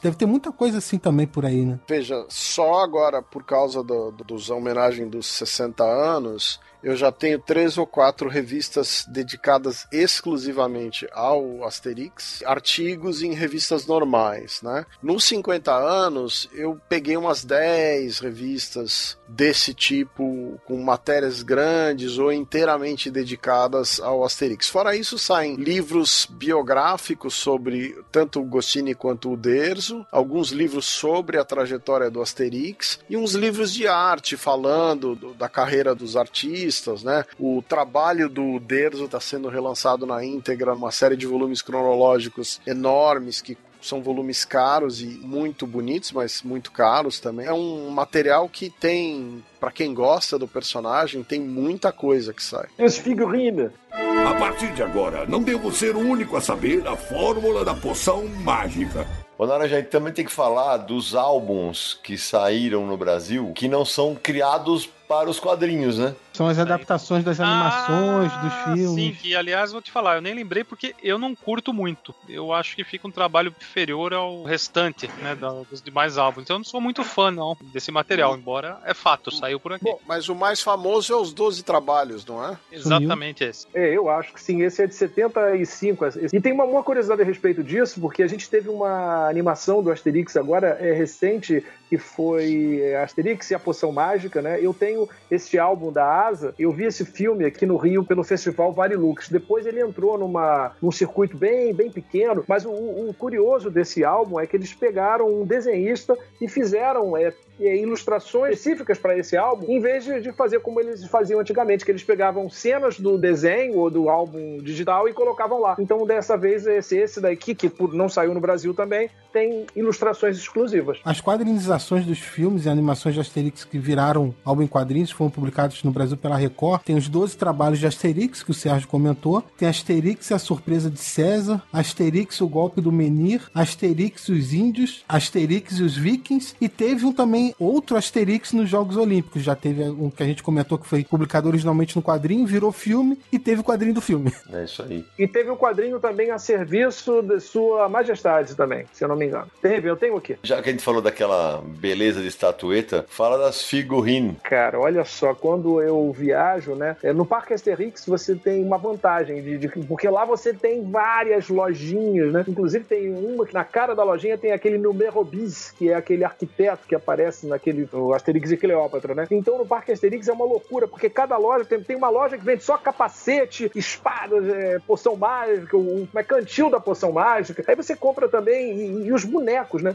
[0.02, 1.78] Deve ter muita coisa assim também por aí, né?
[1.88, 7.40] Veja, só agora, por causa do, do, dos homenagem dos 60 anos, eu já tenho
[7.40, 14.86] três ou quatro revistas dedicadas exclusivamente ao Asterix, artigos em revistas normais, né?
[15.02, 23.10] Nos 50 anos, eu peguei umas 10 revistas desse tipo, com matérias grandes ou inteiramente
[23.10, 24.68] dedicadas ao Asterix.
[24.68, 31.36] Fora isso, saem livros biográficos sobre tanto o Goscinny quanto o Derzo, alguns livros sobre
[31.36, 36.75] a trajetória do Asterix e uns livros de arte falando do, da carreira dos artistas,
[37.04, 37.24] né?
[37.38, 43.40] O trabalho do Derzo está sendo relançado na íntegra, uma série de volumes cronológicos enormes
[43.40, 47.46] que são volumes caros e muito bonitos, mas muito caros também.
[47.46, 52.66] É um material que tem, para quem gosta do personagem, tem muita coisa que sai.
[52.78, 53.70] Os figurines.
[53.92, 58.26] A partir de agora, não devo ser o único a saber a fórmula da poção
[58.26, 59.06] mágica.
[59.38, 63.68] Ô, Nara, a gente também tem que falar dos álbuns que saíram no Brasil que
[63.68, 66.14] não são criados para os quadrinhos, né?
[66.36, 69.18] São as adaptações das animações, Ah, dos Sim, filmes.
[69.18, 72.14] que aliás vou te falar, eu nem lembrei porque eu não curto muito.
[72.28, 75.34] Eu acho que fica um trabalho inferior ao restante, né,
[75.70, 76.44] dos demais álbuns.
[76.44, 79.84] Então eu não sou muito fã, não, desse material, embora é fato, saiu por aqui.
[79.84, 82.56] Bom, mas o mais famoso é os 12 trabalhos, não é?
[82.70, 83.66] Exatamente esse.
[83.74, 84.62] É, eu acho que sim.
[84.62, 86.04] Esse é de 75.
[86.32, 89.90] E tem uma, uma curiosidade a respeito disso, porque a gente teve uma animação do
[89.90, 94.58] Asterix agora, é recente, que foi é, Asterix e a Poção Mágica, né?
[94.60, 98.72] Eu tenho esse álbum da Asa, eu vi esse filme aqui no Rio pelo festival
[98.72, 99.28] Varilux.
[99.28, 104.38] Depois ele entrou numa, num circuito bem, bem pequeno, mas o, o curioso desse álbum
[104.38, 109.66] é que eles pegaram um desenhista e fizeram é, é, ilustrações específicas para esse álbum,
[109.68, 113.90] em vez de, fazer como eles faziam antigamente, que eles pegavam cenas do desenho ou
[113.90, 115.76] do álbum digital e colocavam lá.
[115.78, 120.98] Então, dessa vez, esse, esse daqui, que não saiu no Brasil também, tem ilustrações exclusivas.
[121.04, 125.82] As quadrinizações dos filmes e animações de Asterix que viraram álbum em quadrinhos foram publicados
[125.84, 129.42] no Brasil produzido pela Record, tem os 12 trabalhos de Asterix, que o Sérgio comentou,
[129.56, 134.52] tem Asterix e a Surpresa de César, Asterix o Golpe do Menir, Asterix e os
[134.52, 139.54] Índios, Asterix e os Vikings, e teve um também outro Asterix nos Jogos Olímpicos, já
[139.54, 143.38] teve um que a gente comentou que foi publicado originalmente no quadrinho, virou filme, e
[143.38, 144.32] teve o quadrinho do filme.
[144.56, 145.04] É isso aí.
[145.18, 149.26] E teve o quadrinho também a serviço de Sua Majestade também, se eu não me
[149.26, 149.48] engano.
[149.60, 150.38] Teve, eu tenho aqui.
[150.42, 154.36] Já que a gente falou daquela beleza de estatueta, fala das figurines.
[154.42, 156.96] Cara, olha só, quando eu viajo, né?
[157.02, 161.48] é, No Parque Asterix você tem uma vantagem, de, de- porque lá você tem várias
[161.48, 162.44] lojinhas, né?
[162.48, 166.24] Inclusive tem uma que na cara da lojinha tem aquele número bis, que é aquele
[166.24, 169.26] arquiteto que aparece naquele Asterix e Cleópatra, né?
[169.30, 172.44] Então no Parque Asterix é uma loucura, porque cada loja tem, tem uma loja que
[172.44, 177.62] vende só capacete, espadas, é, poção mágica, um, como é cantil da poção mágica.
[177.66, 179.94] Aí você compra também e, e os bonecos, né?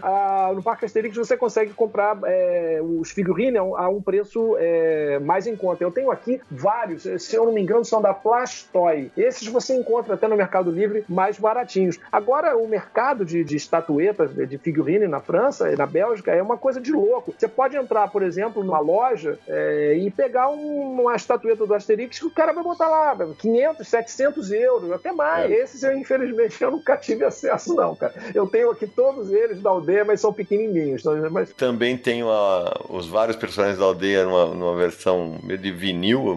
[0.55, 5.19] No Parque Asterix você consegue comprar é, os figurines a um, a um preço é,
[5.19, 5.83] mais em conta.
[5.83, 9.11] Eu tenho aqui vários, se eu não me engano, são da Plastoy.
[9.15, 11.99] Esses você encontra até no Mercado Livre mais baratinhos.
[12.11, 16.57] Agora, o mercado de, de estatuetas, de figurine na França e na Bélgica é uma
[16.57, 17.33] coisa de louco.
[17.37, 22.19] Você pode entrar, por exemplo, numa loja é, e pegar um- uma estatueta do Asterix
[22.19, 25.51] que o cara vai botar lá 500, 700 euros, até mais.
[25.51, 28.13] Esses, eu, infelizmente, eu nunca tive acesso, não, cara.
[28.33, 31.01] Eu tenho aqui todos eles da aldeia, mas são pequenininhos.
[31.01, 35.59] então, Mas Também tem uma- os vários personagens da aldeia numa, numa versão meio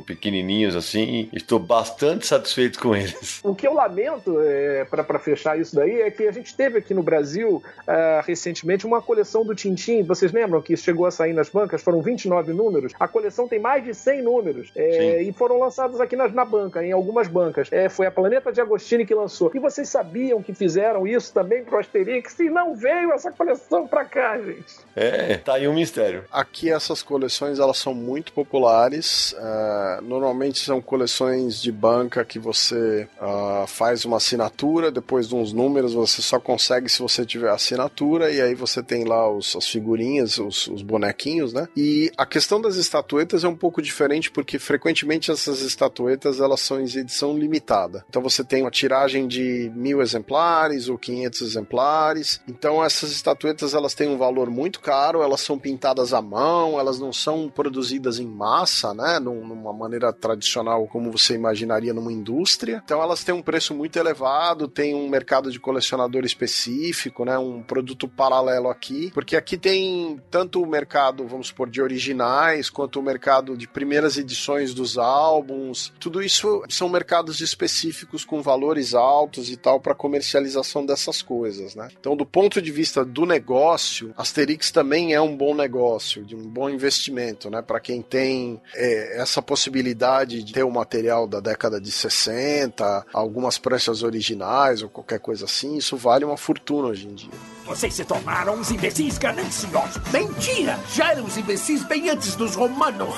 [0.06, 3.40] pequenininhos assim, e estou bastante satisfeito com eles.
[3.42, 6.94] O que eu lamento, é, para fechar isso daí, é que a gente teve aqui
[6.94, 10.02] no Brasil, ah, recentemente, uma coleção do Tintim.
[10.02, 11.82] Vocês lembram que chegou a sair nas bancas?
[11.82, 12.92] Foram 29 números.
[12.98, 14.70] A coleção tem mais de 100 números.
[14.74, 17.68] É, e foram lançados aqui nas- na, banca, em algumas bancas.
[17.70, 19.50] É, foi a Planeta de Agostini que lançou.
[19.54, 22.38] E vocês sabiam que fizeram isso também pro Asterix?
[22.40, 24.74] E não veio essa coleção pra cá, gente.
[24.94, 26.24] É, tá aí um mistério.
[26.30, 29.34] Aqui essas coleções elas são muito populares.
[29.46, 35.52] Ah, normalmente são coleções de banca que você ah, faz uma assinatura, depois de uns
[35.52, 39.68] números você só consegue se você tiver assinatura e aí você tem lá os- as
[39.68, 41.68] figurinhas, os, os bonequinhos, né?
[41.76, 46.80] E a questão das estatuetas é um pouco diferente porque frequentemente essas estatuetas elas são
[46.80, 48.04] em edição limitada.
[48.08, 52.40] Então você tem uma tiragem de mil exemplares ou 500 exemplares.
[52.48, 56.98] Então essas estatuetas elas têm um valor muito caro, elas são pintadas à mão, elas
[56.98, 59.18] não são produzidas em massa, né?
[59.24, 62.80] Num- Numa maneira tradicional como você imaginaria numa indústria.
[62.84, 67.36] Então elas têm um preço muito elevado, tem um mercado de colecionador específico, né?
[67.38, 73.00] Um produto paralelo aqui, porque aqui tem tanto o mercado, vamos supor, de originais, quanto
[73.00, 75.92] o mercado de primeiras edições dos álbuns.
[75.98, 81.88] Tudo isso são mercados específicos com valores altos e tal para comercialização dessas coisas, né?
[81.98, 86.42] Então, do ponto de vista do negócio, Asterix também é um bom negócio, de um
[86.48, 87.62] bom investimento, né?
[87.62, 93.58] Para quem tem é, essa possibilidade de ter o material da década de 60, algumas
[93.58, 97.30] pranchas originais ou qualquer coisa assim, isso vale uma fortuna hoje em dia.
[97.64, 100.02] Vocês se tornaram uns imbecis gananciosos.
[100.12, 100.78] Mentira!
[100.92, 103.14] Já eram os imbecis bem antes dos romanos.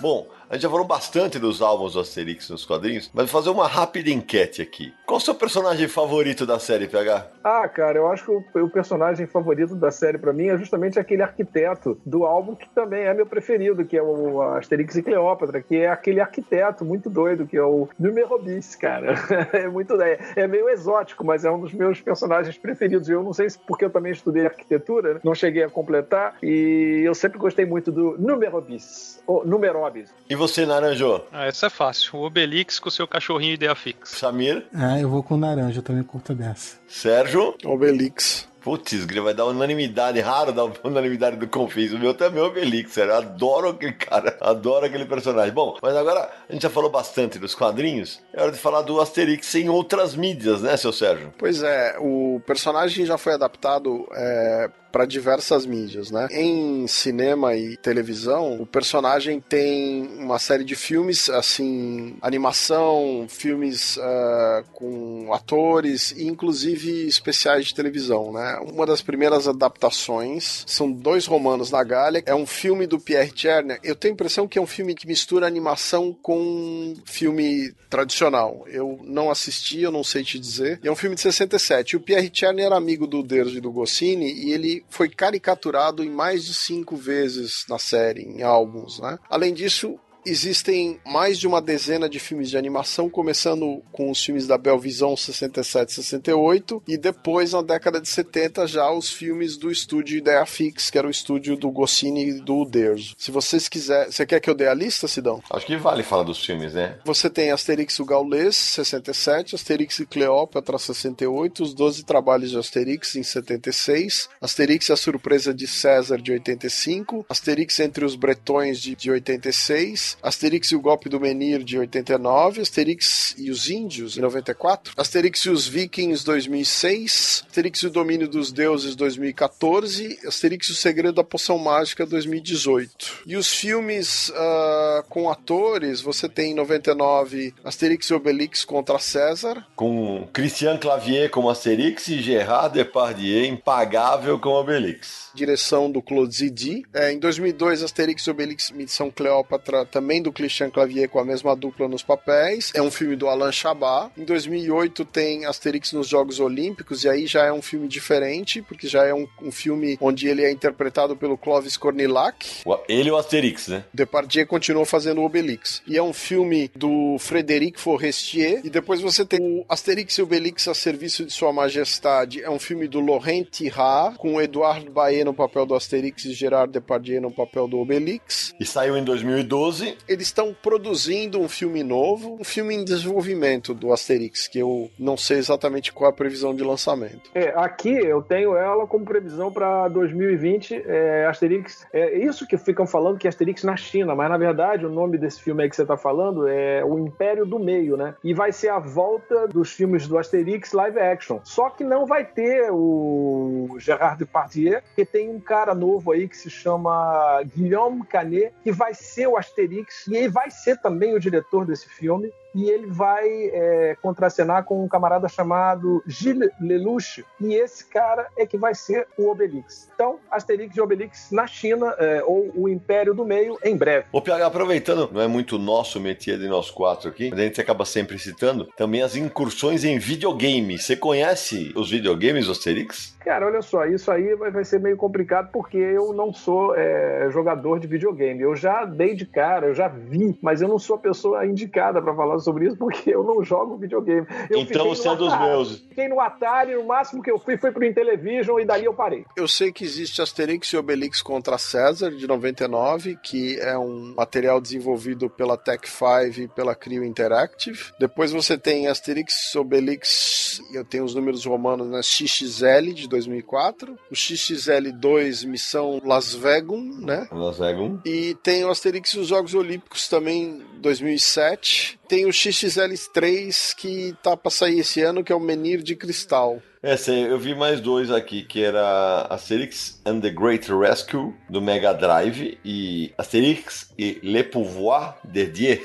[0.00, 3.48] Bom, a gente já falou bastante dos álbuns do Asterix nos quadrinhos, mas vou fazer
[3.48, 4.92] uma rápida enquete aqui.
[5.06, 7.26] Qual o seu personagem favorito da série, PH?
[7.42, 10.98] Ah, cara, eu acho que o, o personagem favorito da série pra mim é justamente
[10.98, 15.62] aquele arquiteto do álbum que também é meu preferido, que é o Asterix e Cleópatra,
[15.62, 19.14] que é aquele arquiteto muito doido, que é o Número bis, cara.
[19.52, 23.08] É muito é, é meio exótico, mas é um dos meus personagens preferidos.
[23.08, 25.20] Eu não sei se porque eu também estudei arquitetura, né?
[25.24, 30.12] não cheguei a completar, e eu sempre gostei muito do Número bis, ou Numerobis.
[30.28, 31.22] E você, Naranjo?
[31.30, 32.18] Ah, essa é fácil.
[32.18, 34.16] O Obelix com seu cachorrinho ideia fixa.
[34.16, 34.66] Samir?
[34.74, 36.76] Ah, eu vou com naranja, eu também curto dessa.
[36.88, 37.54] Sérgio?
[37.64, 38.48] Obelix.
[38.60, 41.92] Putz, vai dar unanimidade, raro dar unanimidade do Confis.
[41.92, 43.14] O meu também é o Obelix, sério.
[43.14, 45.52] Adoro aquele cara, adoro aquele personagem.
[45.52, 48.20] Bom, mas agora a gente já falou bastante dos quadrinhos.
[48.32, 51.32] É hora de falar do Asterix em outras mídias, né, seu Sérgio?
[51.38, 56.28] Pois é, o personagem já foi adaptado é, para diversas mídias, né?
[56.30, 64.64] Em cinema e televisão, o personagem tem uma série de filmes, assim, animação, filmes ah,
[64.74, 68.58] com atores e inclusive especiais de televisão, né?
[68.70, 72.22] Uma das primeiras adaptações são dois romanos na Gália.
[72.26, 73.80] É um filme do Pierre Cherner.
[73.82, 78.64] Eu tenho a impressão que é um filme que mistura animação com filme tradicional.
[78.66, 80.80] Eu não assisti, eu não sei te dizer.
[80.82, 81.92] É um filme de 67.
[81.92, 86.02] E o Pierre Cherner era amigo do Derzo e do Goscinny e ele foi caricaturado
[86.02, 89.18] em mais de cinco vezes na série, em álbuns, né?
[89.28, 94.46] Além disso, Existem mais de uma dezena de filmes de animação, começando com os filmes
[94.46, 100.18] da Belvisão 67 68 e depois, na década de 70, já os filmes do estúdio
[100.18, 103.14] Ideia Fix, que era o estúdio do Goscinny e do Uderzo.
[103.18, 104.12] Se vocês quiserem...
[104.12, 105.42] Você quer que eu dê a lista, Sidão?
[105.50, 106.98] Acho que vale falar dos filmes, né?
[107.04, 113.16] Você tem Asterix o Gaulês, 67, Asterix e Cleópatra, 68, Os Doze Trabalhos de Asterix,
[113.16, 118.94] em 76, Asterix e a Surpresa de César, de 85, Asterix entre os Bretões, de,
[118.94, 124.20] de 86, Asterix e o Golpe do Menir, de 89, Asterix e os Índios, em
[124.20, 130.72] 94, Asterix e os Vikings, 2006, Asterix e o Domínio dos Deuses, 2014, Asterix e
[130.72, 133.22] o Segredo da Poção Mágica, 2018.
[133.26, 139.66] E os filmes uh, com atores, você tem em 99 Asterix e Obelix contra César.
[139.76, 145.30] Com Christian Clavier como Asterix e Gerard Depardieu impagável como Obelix.
[145.34, 146.84] Direção do Claude Zidi.
[146.92, 151.56] É, em 2002, Asterix e Obelix Missão Cleópatra, também do Christian Clavier com a mesma
[151.56, 152.72] dupla nos papéis.
[152.74, 154.12] É um filme do Alain Chabat.
[154.16, 158.86] Em 2008 tem Asterix nos Jogos Olímpicos, e aí já é um filme diferente, porque
[158.86, 162.62] já é um, um filme onde ele é interpretado pelo Clovis Cornillac.
[162.88, 163.84] Ele o Asterix, né?
[163.92, 165.82] Depardieu continuou fazendo o Obelix.
[165.86, 168.60] E é um filme do Frederic Forestier.
[168.64, 172.42] E depois você tem o Asterix e Obelix a serviço de Sua Majestade.
[172.42, 176.72] É um filme do Laurent Tirard, com Eduardo Baé no papel do Asterix e Gerard
[176.72, 178.54] Depardieu no papel do Obelix.
[178.58, 179.91] E saiu em 2012.
[180.08, 185.16] Eles estão produzindo um filme novo, um filme em desenvolvimento do Asterix, que eu não
[185.16, 187.30] sei exatamente qual a previsão de lançamento.
[187.34, 191.86] É, aqui eu tenho ela como previsão para 2020, é, Asterix.
[191.92, 195.40] É isso que ficam falando que Asterix na China, mas na verdade o nome desse
[195.40, 198.14] filme aí que você está falando é O Império do Meio, né?
[198.22, 201.40] E vai ser a volta dos filmes do Asterix live action.
[201.44, 206.36] Só que não vai ter o Gerard Depardieu, que tem um cara novo aí que
[206.36, 211.20] se chama Guillaume Canet, que vai ser o Asterix e ele vai ser também o
[211.20, 217.54] diretor desse filme e ele vai é, contracenar com um camarada chamado Gilles Lelouch, e
[217.54, 219.90] esse cara é que vai ser o Obelix.
[219.94, 224.06] Então, Asterix e Obelix na China, é, ou o Império do Meio, em breve.
[224.12, 227.60] Ô, PH, aproveitando, não é muito nosso métier de nós quatro aqui, mas a gente
[227.60, 230.78] acaba sempre citando, também as incursões em videogame.
[230.78, 233.16] Você conhece os videogames Asterix?
[233.20, 237.28] Cara, olha só, isso aí vai, vai ser meio complicado porque eu não sou é,
[237.30, 238.42] jogador de videogame.
[238.42, 242.02] Eu já dei de cara, eu já vi, mas eu não sou a pessoa indicada
[242.02, 244.26] para falar sobre isso porque eu não jogo videogame.
[244.50, 245.78] Eu então você é dos meus.
[245.88, 249.24] Fiquei no Atari, o máximo que eu fui foi pro Intellivision e dali eu parei.
[249.36, 254.60] Eu sei que existe Asterix e Obelix contra César, de 99, que é um material
[254.60, 257.92] desenvolvido pela Tech 5 e pela Creo Interactive.
[257.98, 262.02] Depois você tem Asterix, Obelix, eu tenho os números romanos, né?
[262.02, 263.98] XXL, de 2004.
[264.10, 267.28] O XXL2, Missão Las Vegas, né?
[267.30, 268.00] Las Vegas.
[268.04, 271.98] E tem o Asterix e os Jogos Olímpicos também, 2007.
[272.12, 276.60] Tem o XXL3 que tá pra sair esse ano, que é o Menir de Cristal.
[276.82, 281.94] É, eu vi mais dois aqui, que era Asterix and the Great Rescue, do Mega
[281.94, 285.82] Drive, e Asterix e Le Pouvoir de Dieu.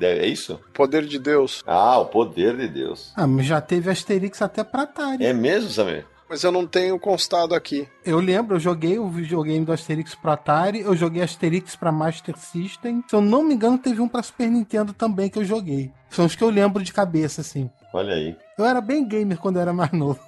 [0.00, 0.60] É isso?
[0.72, 1.60] Poder de Deus.
[1.66, 3.12] Ah, o Poder de Deus.
[3.16, 5.24] Ah, mas já teve Asterix até pra Atari.
[5.24, 6.06] É mesmo, Samir?
[6.28, 7.86] Mas eu não tenho constado aqui.
[8.04, 12.36] Eu lembro, eu joguei o videogame do Asterix pro Atari, eu joguei Asterix pra Master
[12.38, 13.04] System.
[13.06, 15.92] Se eu não me engano, teve um pra Super Nintendo também que eu joguei.
[16.08, 17.70] São os que eu lembro de cabeça, assim.
[17.92, 18.36] Olha aí.
[18.58, 20.18] Eu era bem gamer quando eu era mais novo.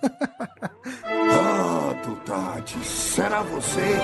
[1.04, 3.96] ah, Tutati, será você?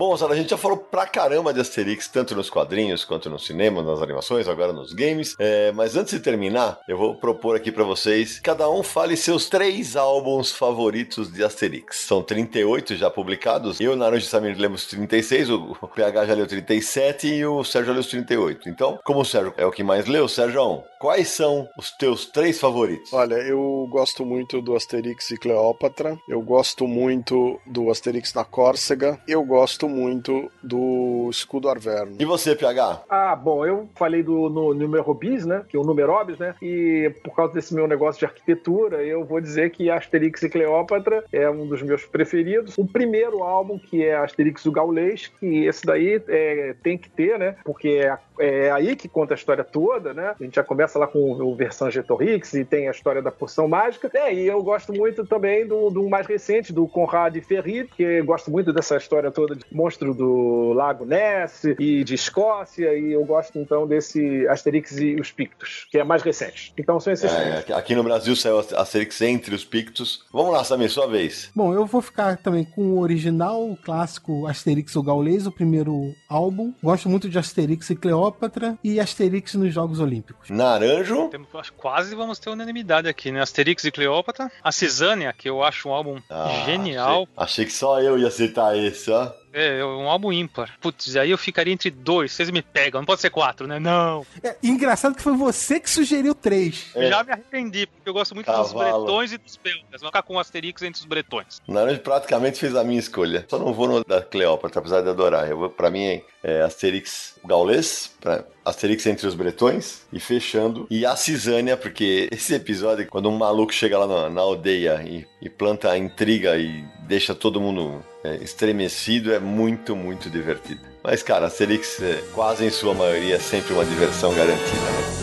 [0.00, 3.38] Bom, Zara, a gente já falou pra caramba de Asterix, tanto nos quadrinhos quanto no
[3.38, 5.36] cinema, nas animações, agora nos games.
[5.38, 9.50] É, mas antes de terminar, eu vou propor aqui para vocês, cada um fale seus
[9.50, 11.98] três álbuns favoritos de Asterix.
[11.98, 13.78] São 38 já publicados.
[13.78, 18.00] Eu, Naranjo e Samir, lemos 36, o PH já leu 37 e o Sérgio leu
[18.00, 18.70] os 38.
[18.70, 22.58] Então, como o Sérgio é o que mais leu, Sérgio, quais são os teus três
[22.58, 23.12] favoritos?
[23.12, 29.20] Olha, eu gosto muito do Asterix e Cleópatra, eu gosto muito do Asterix na Córcega,
[29.28, 32.16] eu gosto muito do Escudo Arverno.
[32.18, 33.02] E você, PH?
[33.08, 35.64] Ah, bom, eu falei do no, Numero Bis, né?
[35.68, 36.54] Que é o Numerobis, né?
[36.62, 41.24] E por causa desse meu negócio de arquitetura, eu vou dizer que Asterix e Cleópatra
[41.32, 42.76] é um dos meus preferidos.
[42.78, 47.38] O primeiro álbum, que é Asterix o Gaulês, que esse daí é, tem que ter,
[47.38, 47.56] né?
[47.64, 50.34] Porque é, é, aí que conta a história toda, né?
[50.38, 54.10] A gente já começa lá com o Vercingetorix e tem a história da poção mágica.
[54.14, 58.24] É, e eu gosto muito também do, do mais recente, do Conrad Ferri, que eu
[58.24, 63.24] gosto muito dessa história toda de monstro do Lago Ness e de Escócia, e eu
[63.24, 66.72] gosto então desse Asterix e os Pictos, que é mais recente.
[66.76, 70.24] Então são esses É, aqui no Brasil saiu Asterix entre os Pictos.
[70.32, 71.50] Vamos lá, Samir, sua vez.
[71.54, 76.14] Bom, eu vou ficar também com o original, o clássico Asterix o Gaulês, o primeiro
[76.28, 76.72] álbum.
[76.82, 80.50] Gosto muito de Asterix e Cleópatra e Asterix nos Jogos Olímpicos.
[80.50, 81.28] Naranjo.
[81.28, 83.40] Temos- quase vamos ter unanimidade aqui, né?
[83.40, 84.50] Asterix e Cleópatra.
[84.62, 87.22] A Cisânia, que eu acho um álbum Ah, genial.
[87.36, 89.30] Achei, achei que só eu ia aceitar esse, ó.
[89.52, 90.76] É, um álbum ímpar.
[90.80, 92.32] Putz, aí eu ficaria entre dois.
[92.32, 93.00] Vocês me pegam.
[93.00, 93.78] Não pode ser quatro, né?
[93.78, 94.24] Não.
[94.42, 96.86] É, engraçado que foi você que sugeriu três.
[96.94, 97.08] É.
[97.08, 99.04] Já me arrependi, porque eu gosto muito dos Cavalo.
[99.04, 100.00] bretões e dos belgas.
[100.00, 101.60] Vou ficar com o Asterix entre os bretões.
[101.66, 103.44] Naranjo praticamente fez a minha escolha.
[103.48, 105.48] Só não vou no da Cleópatra, apesar de adorar.
[105.48, 110.86] Eu vou, pra mim, é, é Asterix Gaulês, pra Asterix entre os Bretões, e fechando.
[110.90, 115.26] E a Cisânia, porque esse episódio, quando um maluco chega lá na, na aldeia e,
[115.40, 120.80] e planta a intriga e deixa todo mundo é, estremecido, é muito, muito divertido.
[121.02, 124.60] Mas, cara, Asterix, é, quase em sua maioria, é sempre uma diversão garantida.
[124.60, 125.19] né?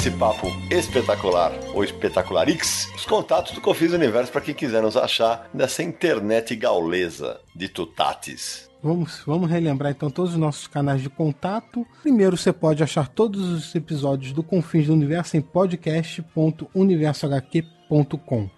[0.00, 5.50] Esse papo espetacular, ou espetacularix, os contatos do Confis Universo para quem quiser nos achar
[5.52, 8.70] nessa internet gaulesa de tutates.
[8.82, 11.86] Vamos, vamos relembrar então todos os nossos canais de contato.
[12.00, 17.79] Primeiro, você pode achar todos os episódios do Confins do Universo em podcast.universohq.com.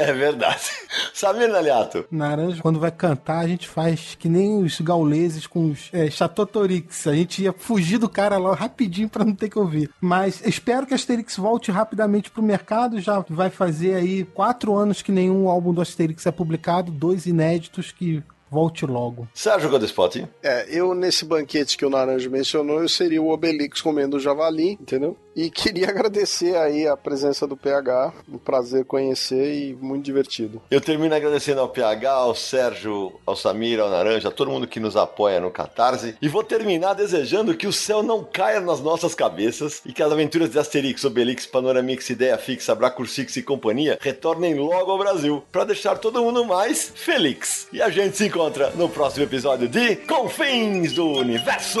[0.00, 0.62] É verdade.
[1.12, 2.06] Samir Naliato.
[2.10, 7.06] Naranjo, quando vai cantar, a gente faz que nem os gauleses com os é, Chatotorix.
[7.06, 9.90] A gente ia fugir do cara lá rapidinho pra não ter que ouvir.
[10.00, 12.98] Mas espero que a Asterix volte rapidamente pro mercado.
[12.98, 17.92] Já vai fazer aí quatro anos que nenhum álbum do Asterix é publicado, dois inéditos
[17.92, 19.28] que volte logo.
[19.32, 20.26] Sérgio Godespot.
[20.42, 24.72] É, eu nesse banquete que o Naranjo mencionou, eu seria o Obelix comendo o javali,
[24.72, 25.16] entendeu?
[25.34, 30.60] E queria agradecer aí a presença do PH, um prazer conhecer e muito divertido.
[30.70, 34.80] Eu termino agradecendo ao PH, ao Sérgio, ao Samir, ao Naranja, a todo mundo que
[34.80, 36.16] nos apoia no Catarse.
[36.20, 40.12] E vou terminar desejando que o céu não caia nas nossas cabeças e que as
[40.12, 45.64] aventuras de Asterix, Obelix, Panoramix, Ideia Fixa, Bracursix e companhia retornem logo ao Brasil para
[45.64, 47.68] deixar todo mundo mais feliz.
[47.72, 51.80] E a gente se encontra no próximo episódio de Confins do Universo!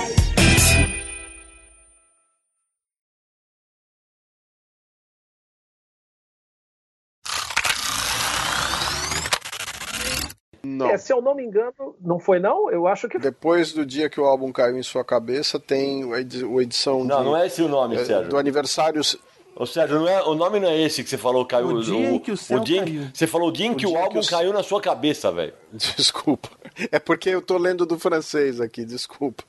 [10.83, 10.89] Não.
[10.91, 12.69] É, se eu não me engano, não foi não?
[12.71, 16.19] Eu acho que Depois do dia que o álbum caiu em sua cabeça, tem a
[16.19, 18.29] edi- a edição Não, de- não é esse o nome, é, Sérgio.
[18.29, 19.01] do aniversário.
[19.03, 21.67] Sérgio, não é, o nome não é esse que você falou, caiu.
[21.67, 23.07] O dia em que o céu dia em- caiu.
[23.13, 24.81] Você falou o dia em O que o dia que álbum o- caiu na sua
[24.81, 25.53] cabeça, velho.
[25.71, 26.49] Desculpa.
[26.91, 29.43] É porque eu tô lendo do francês aqui, desculpa.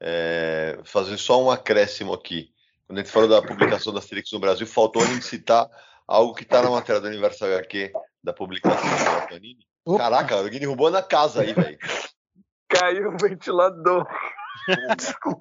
[0.00, 2.50] É, fazer só um acréscimo aqui.
[2.90, 5.70] Quando a gente falou da publicação da Asterix no Brasil, faltou a gente citar
[6.08, 8.82] algo que está na matéria do Universo HQ da publicação
[9.20, 9.64] da Panini.
[9.84, 9.98] Opa.
[9.98, 11.78] Caraca, alguém derrubou na casa aí, velho.
[12.68, 14.04] Caiu o ventilador.
[14.66, 15.40] Eu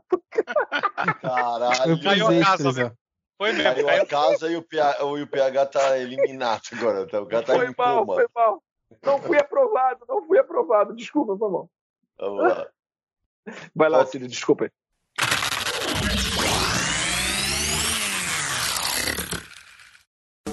[1.21, 2.03] Caralho.
[2.03, 2.91] Caiu a casa, ó.
[3.39, 3.63] Foi mesmo.
[3.63, 7.07] Caiu Caiu a casa e o, PH, o- o PH tá eliminado agora.
[7.07, 8.13] tá- O cara tá Foi em mal, coma.
[8.13, 8.63] foi mal.
[9.03, 10.95] Não fui aprovado, não fui aprovado.
[10.95, 11.67] Desculpa, foi mal.
[12.19, 12.67] Vamos lá.
[13.75, 14.05] Vai lá.
[14.05, 14.69] Cid, desculpa